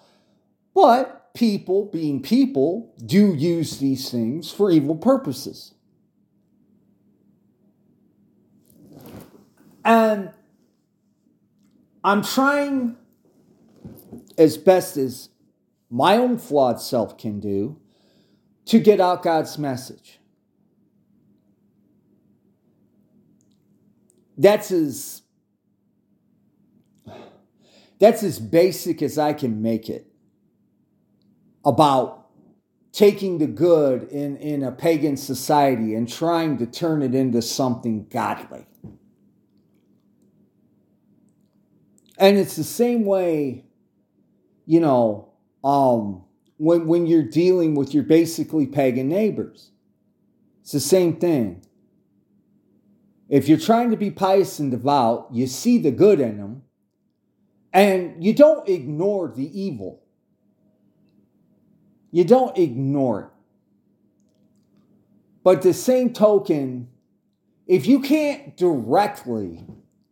but 0.74 1.34
people, 1.34 1.84
being 1.92 2.22
people, 2.22 2.96
do 3.06 3.34
use 3.36 3.78
these 3.80 4.10
things 4.10 4.50
for 4.50 4.72
evil 4.72 4.96
purposes. 4.96 5.74
And 9.84 10.32
I'm 12.06 12.24
trying 12.24 12.96
as 14.38 14.58
best 14.58 14.96
as 14.96 15.28
my 15.90 16.16
own 16.16 16.38
flawed 16.38 16.80
self 16.80 17.18
can 17.18 17.42
do 17.42 17.82
to 18.68 18.80
get 18.80 19.02
out 19.02 19.24
God's 19.24 19.58
message. 19.58 20.22
That's 24.38 24.72
as 24.72 25.23
that's 28.04 28.22
as 28.22 28.38
basic 28.38 29.02
as 29.02 29.18
I 29.18 29.32
can 29.32 29.62
make 29.62 29.88
it 29.88 30.06
about 31.64 32.28
taking 32.92 33.38
the 33.38 33.48
good 33.48 34.04
in, 34.10 34.36
in 34.36 34.62
a 34.62 34.74
pagan 34.74 35.16
society 35.16 35.96
and 35.96 36.12
trying 36.12 36.58
to 36.58 36.66
turn 36.66 37.02
it 37.02 37.16
into 37.16 37.42
something 37.42 38.06
godly. 38.10 38.66
And 42.18 42.38
it's 42.38 42.58
the 42.58 42.66
same 42.66 43.06
way, 43.06 43.64
you 44.66 44.82
know, 44.82 45.30
um, 45.64 46.26
when, 46.58 46.88
when 46.88 47.08
you're 47.08 47.24
dealing 47.24 47.74
with 47.74 47.94
your 47.94 48.04
basically 48.04 48.68
pagan 48.68 49.08
neighbors. 49.08 49.72
It's 50.62 50.74
the 50.74 50.82
same 50.82 51.16
thing. 51.16 51.66
If 53.30 53.48
you're 53.48 53.58
trying 53.58 53.92
to 53.92 53.98
be 53.98 54.12
pious 54.12 54.60
and 54.60 54.72
devout, 54.72 55.30
you 55.32 55.48
see 55.48 55.78
the 55.78 55.92
good 55.92 56.20
in 56.20 56.36
them, 56.36 56.64
and 57.74 58.24
you 58.24 58.34
don't 58.34 58.70
ignore 58.70 59.34
the 59.36 59.60
evil. 59.60 60.04
You 62.12 62.24
don't 62.24 62.56
ignore 62.58 63.22
it. 63.22 63.28
But 65.44 65.64
the 65.64 65.74
same 65.74 66.14
token, 66.14 66.88
if 67.68 67.88
you 67.88 68.00
can't 68.00 68.56
directly 68.56 69.66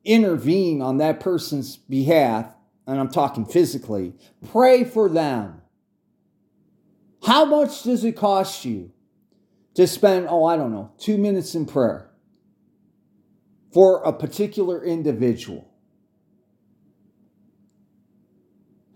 intervene 0.04 0.82
on 0.82 0.98
that 0.98 1.20
person's 1.20 1.78
behalf, 1.78 2.54
and 2.88 3.00
I'm 3.00 3.10
talking 3.10 3.46
physically, 3.46 4.14
pray 4.52 4.84
for 4.84 5.08
them. 5.08 5.62
How 7.24 7.46
much 7.46 7.84
does 7.84 8.04
it 8.04 8.18
cost 8.18 8.66
you 8.66 8.92
to 9.76 9.86
spend, 9.86 10.26
oh, 10.28 10.44
I 10.46 10.58
don't 10.58 10.72
know, 10.72 10.92
two 10.98 11.20
minutes 11.20 11.54
in 11.54 11.68
prayer 11.68 12.10
for 13.72 14.02
a 14.04 14.12
particular 14.12 14.84
individual? 14.84 15.71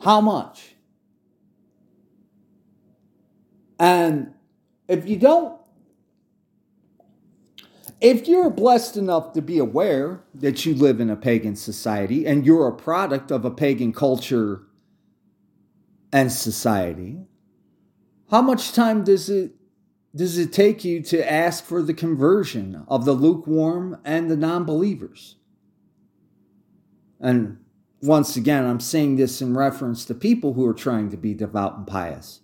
How 0.05 0.21
much? 0.21 0.75
And 3.79 4.35
if 4.87 5.09
you 5.09 5.17
don't 5.17 5.59
if 7.99 8.27
you're 8.27 8.51
blessed 8.51 8.97
enough 8.97 9.33
to 9.33 9.41
be 9.41 9.57
aware 9.57 10.21
that 10.35 10.63
you 10.63 10.75
live 10.75 10.99
in 10.99 11.09
a 11.09 11.15
pagan 11.15 11.55
society 11.55 12.27
and 12.27 12.45
you're 12.45 12.67
a 12.67 12.75
product 12.75 13.31
of 13.31 13.45
a 13.45 13.49
pagan 13.49 13.93
culture 13.93 14.61
and 16.13 16.31
society, 16.31 17.25
how 18.29 18.43
much 18.43 18.73
time 18.73 19.03
does 19.03 19.27
it 19.27 19.55
does 20.15 20.37
it 20.37 20.53
take 20.53 20.85
you 20.85 21.01
to 21.01 21.31
ask 21.31 21.63
for 21.63 21.81
the 21.81 21.95
conversion 21.95 22.85
of 22.87 23.05
the 23.05 23.13
lukewarm 23.13 23.99
and 24.05 24.29
the 24.29 24.37
non-believers? 24.37 25.37
And 27.19 27.64
once 28.01 28.35
again, 28.35 28.65
I'm 28.65 28.79
saying 28.79 29.15
this 29.15 29.41
in 29.41 29.55
reference 29.55 30.05
to 30.05 30.13
people 30.13 30.53
who 30.53 30.65
are 30.67 30.73
trying 30.73 31.09
to 31.11 31.17
be 31.17 31.33
devout 31.33 31.77
and 31.77 31.87
pious. 31.87 32.41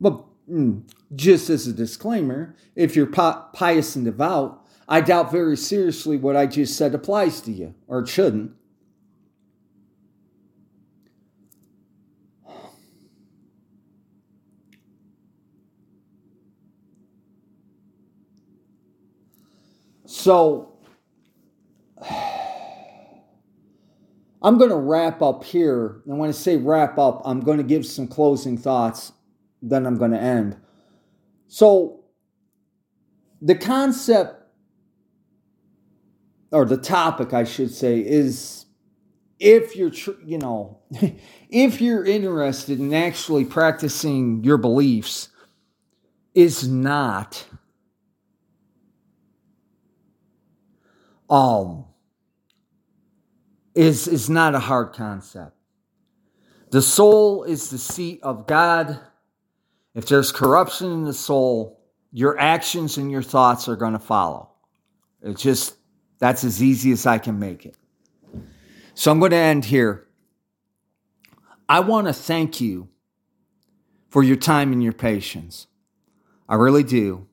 But 0.00 0.24
mm, 0.50 0.82
just 1.14 1.50
as 1.50 1.66
a 1.66 1.72
disclaimer, 1.72 2.54
if 2.74 2.96
you're 2.96 3.06
pious 3.06 3.94
and 3.96 4.04
devout, 4.04 4.66
I 4.88 5.00
doubt 5.00 5.30
very 5.30 5.56
seriously 5.56 6.16
what 6.16 6.36
I 6.36 6.46
just 6.46 6.76
said 6.76 6.94
applies 6.94 7.40
to 7.42 7.52
you, 7.52 7.74
or 7.86 8.00
it 8.00 8.08
shouldn't. 8.08 8.52
So, 20.04 20.71
I'm 24.42 24.58
going 24.58 24.70
to 24.70 24.76
wrap 24.76 25.22
up 25.22 25.44
here. 25.44 26.02
And 26.06 26.18
when 26.18 26.28
I 26.28 26.32
say 26.32 26.56
wrap 26.56 26.98
up, 26.98 27.22
I'm 27.24 27.40
going 27.40 27.58
to 27.58 27.64
give 27.64 27.86
some 27.86 28.08
closing 28.08 28.58
thoughts, 28.58 29.12
then 29.60 29.86
I'm 29.86 29.96
going 29.96 30.10
to 30.10 30.20
end. 30.20 30.56
So, 31.48 32.04
the 33.40 33.54
concept, 33.54 34.40
or 36.50 36.64
the 36.64 36.76
topic, 36.76 37.32
I 37.32 37.44
should 37.44 37.72
say, 37.72 38.00
is 38.00 38.66
if 39.38 39.76
you're, 39.76 39.92
you 40.24 40.38
know, 40.38 40.80
if 41.50 41.80
you're 41.80 42.04
interested 42.04 42.78
in 42.78 42.94
actually 42.94 43.44
practicing 43.44 44.44
your 44.44 44.58
beliefs, 44.58 45.28
is 46.34 46.66
not 46.66 47.44
um 51.28 51.84
is 53.74 54.08
is 54.08 54.28
not 54.28 54.54
a 54.54 54.60
hard 54.60 54.92
concept. 54.92 55.56
The 56.70 56.82
soul 56.82 57.44
is 57.44 57.70
the 57.70 57.78
seat 57.78 58.20
of 58.22 58.46
God 58.46 59.00
if 59.94 60.06
there's 60.06 60.32
corruption 60.32 60.90
in 60.90 61.04
the 61.04 61.12
soul, 61.12 61.80
your 62.12 62.38
actions 62.38 62.96
and 62.96 63.10
your 63.10 63.22
thoughts 63.22 63.68
are 63.68 63.76
going 63.76 63.92
to 63.92 63.98
follow. 63.98 64.50
It's 65.22 65.42
just, 65.42 65.76
that's 66.18 66.44
as 66.44 66.62
easy 66.62 66.92
as 66.92 67.06
I 67.06 67.18
can 67.18 67.38
make 67.38 67.66
it. 67.66 67.76
So 68.94 69.10
I'm 69.10 69.18
going 69.18 69.30
to 69.32 69.36
end 69.36 69.64
here. 69.64 70.06
I 71.68 71.80
want 71.80 72.06
to 72.06 72.12
thank 72.12 72.60
you 72.60 72.88
for 74.08 74.22
your 74.22 74.36
time 74.36 74.72
and 74.72 74.82
your 74.82 74.92
patience. 74.92 75.66
I 76.48 76.56
really 76.56 76.82
do. 76.82 77.28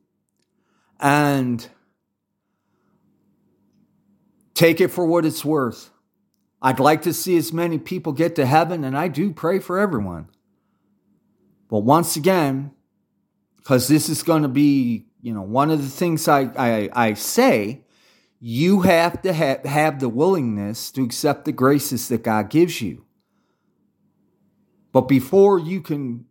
And 0.99 1.65
take 4.53 4.81
it 4.81 4.89
for 4.89 5.05
what 5.05 5.25
it's 5.25 5.43
worth. 5.43 5.91
I'd 6.61 6.79
like 6.79 7.03
to 7.03 7.13
see 7.13 7.37
as 7.37 7.53
many 7.53 7.77
people 7.77 8.11
get 8.11 8.35
to 8.35 8.45
heaven, 8.45 8.83
and 8.83 8.97
I 8.97 9.07
do 9.07 9.31
pray 9.31 9.59
for 9.59 9.79
everyone. 9.79 10.27
But 11.69 11.79
once 11.79 12.15
again, 12.15 12.71
because 13.57 13.87
this 13.87 14.09
is 14.09 14.23
going 14.23 14.41
to 14.41 14.49
be, 14.49 15.05
you 15.21 15.33
know, 15.33 15.41
one 15.41 15.69
of 15.69 15.81
the 15.81 15.89
things 15.89 16.27
I, 16.27 16.49
I, 16.57 16.89
I 16.93 17.13
say, 17.13 17.85
you 18.39 18.81
have 18.81 19.21
to 19.21 19.33
ha- 19.33 19.67
have 19.67 19.99
the 19.99 20.09
willingness 20.09 20.91
to 20.91 21.03
accept 21.03 21.45
the 21.45 21.51
graces 21.51 22.07
that 22.09 22.23
God 22.23 22.49
gives 22.49 22.81
you. 22.81 23.05
But 24.91 25.01
before 25.01 25.59
you 25.59 25.81
can 25.81 26.25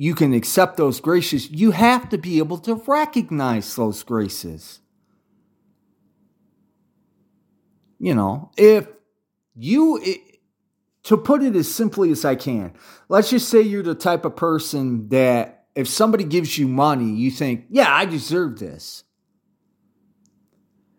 you 0.00 0.14
can 0.14 0.32
accept 0.32 0.76
those 0.76 1.00
graces, 1.00 1.50
you 1.50 1.72
have 1.72 2.08
to 2.08 2.18
be 2.18 2.38
able 2.38 2.58
to 2.58 2.76
recognize 2.86 3.74
those 3.74 4.04
graces. 4.04 4.78
You 7.98 8.14
know, 8.14 8.52
if 8.56 8.86
you 9.58 10.00
to 11.04 11.16
put 11.16 11.42
it 11.42 11.56
as 11.56 11.72
simply 11.72 12.10
as 12.10 12.24
I 12.24 12.36
can, 12.36 12.72
let's 13.08 13.30
just 13.30 13.48
say 13.48 13.60
you're 13.60 13.82
the 13.82 13.94
type 13.94 14.24
of 14.24 14.36
person 14.36 15.08
that 15.08 15.66
if 15.74 15.88
somebody 15.88 16.24
gives 16.24 16.58
you 16.58 16.68
money, 16.68 17.10
you 17.10 17.30
think, 17.30 17.66
yeah, 17.68 17.92
I 17.92 18.04
deserve 18.04 18.58
this. 18.58 19.04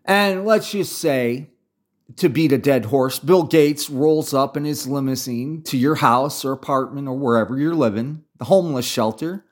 And 0.04 0.44
let's 0.44 0.72
just 0.72 0.98
say, 0.98 1.50
to 2.16 2.28
beat 2.28 2.52
a 2.52 2.58
dead 2.58 2.86
horse, 2.86 3.18
Bill 3.18 3.44
Gates 3.44 3.88
rolls 3.88 4.34
up 4.34 4.56
in 4.56 4.64
his 4.64 4.86
limousine 4.86 5.62
to 5.64 5.76
your 5.76 5.96
house 5.96 6.44
or 6.44 6.52
apartment 6.52 7.08
or 7.08 7.16
wherever 7.16 7.58
you're 7.58 7.74
living, 7.74 8.24
the 8.38 8.46
homeless 8.46 8.86
shelter, 8.86 9.44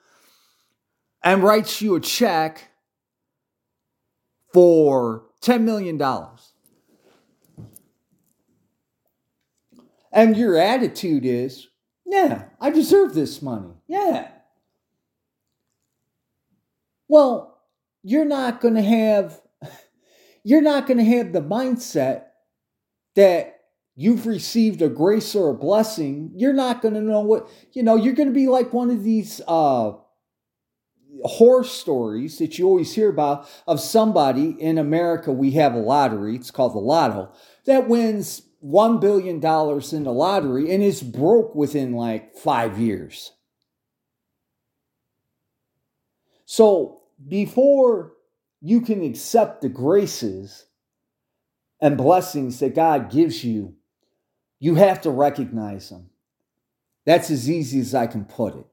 and 1.22 1.42
writes 1.42 1.80
you 1.80 1.94
a 1.94 2.00
check 2.00 2.70
for 4.52 5.24
$10 5.42 5.62
million. 5.62 5.98
And 10.12 10.36
your 10.36 10.56
attitude 10.56 11.24
is, 11.24 11.68
yeah, 12.06 12.44
I 12.60 12.70
deserve 12.70 13.14
this 13.14 13.42
money. 13.42 13.74
Yeah. 13.86 14.28
Well, 17.08 17.58
you're 18.02 18.24
not 18.24 18.60
going 18.60 18.74
to 18.74 18.82
have 18.82 19.40
you're 20.44 20.62
not 20.62 20.86
going 20.86 20.98
to 20.98 21.04
have 21.04 21.32
the 21.32 21.42
mindset 21.42 22.24
that 23.16 23.60
you've 23.96 24.26
received 24.26 24.80
a 24.80 24.88
grace 24.88 25.34
or 25.34 25.50
a 25.50 25.54
blessing. 25.54 26.30
You're 26.34 26.52
not 26.52 26.80
going 26.80 26.94
to 26.94 27.00
know 27.00 27.20
what, 27.20 27.48
you 27.72 27.82
know, 27.82 27.96
you're 27.96 28.14
going 28.14 28.28
to 28.28 28.34
be 28.34 28.46
like 28.46 28.72
one 28.72 28.90
of 28.90 29.04
these 29.04 29.40
uh 29.46 29.92
horror 31.24 31.64
stories 31.64 32.38
that 32.38 32.58
you 32.58 32.66
always 32.66 32.94
hear 32.94 33.08
about 33.08 33.48
of 33.66 33.80
somebody 33.80 34.50
in 34.60 34.78
America 34.78 35.32
we 35.32 35.52
have 35.52 35.74
a 35.74 35.78
lottery, 35.78 36.36
it's 36.36 36.50
called 36.50 36.74
the 36.74 36.78
lotto, 36.78 37.32
that 37.64 37.88
wins 37.88 38.42
$1 38.64 39.00
billion 39.00 39.36
in 39.36 40.04
the 40.04 40.12
lottery 40.12 40.72
and 40.72 40.82
is 40.82 41.02
broke 41.02 41.54
within 41.54 41.92
like 41.92 42.36
five 42.36 42.78
years. 42.78 43.32
So 46.44 47.02
before 47.26 48.14
you 48.60 48.80
can 48.80 49.04
accept 49.04 49.60
the 49.60 49.68
graces 49.68 50.66
and 51.80 51.96
blessings 51.96 52.58
that 52.60 52.74
God 52.74 53.10
gives 53.10 53.44
you, 53.44 53.74
you 54.58 54.74
have 54.74 55.02
to 55.02 55.10
recognize 55.10 55.90
them. 55.90 56.10
That's 57.04 57.30
as 57.30 57.48
easy 57.48 57.80
as 57.80 57.94
I 57.94 58.06
can 58.06 58.24
put 58.24 58.56
it. 58.56 58.66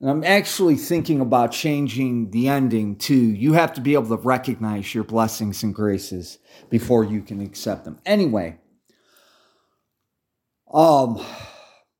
And 0.00 0.08
I'm 0.08 0.24
actually 0.24 0.76
thinking 0.76 1.20
about 1.20 1.52
changing 1.52 2.30
the 2.30 2.48
ending 2.48 2.96
to 2.96 3.14
you 3.14 3.52
have 3.52 3.74
to 3.74 3.82
be 3.82 3.94
able 3.94 4.16
to 4.16 4.22
recognize 4.22 4.94
your 4.94 5.04
blessings 5.04 5.62
and 5.62 5.74
graces 5.74 6.38
before 6.70 7.04
you 7.04 7.20
can 7.20 7.40
accept 7.40 7.84
them. 7.84 7.98
Anyway, 8.06 8.58
um, 10.72 11.22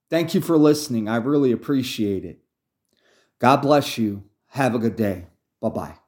thank 0.09 0.35
you 0.35 0.41
for 0.41 0.57
listening. 0.57 1.09
I 1.09 1.17
really 1.17 1.53
appreciate 1.53 2.25
it. 2.25 2.41
God 3.39 3.59
bless 3.59 3.99
you. 3.99 4.25
Have 4.49 4.75
a 4.75 4.79
good 4.79 4.97
day. 4.97 5.27
Bye 5.61 5.69
bye. 5.69 6.00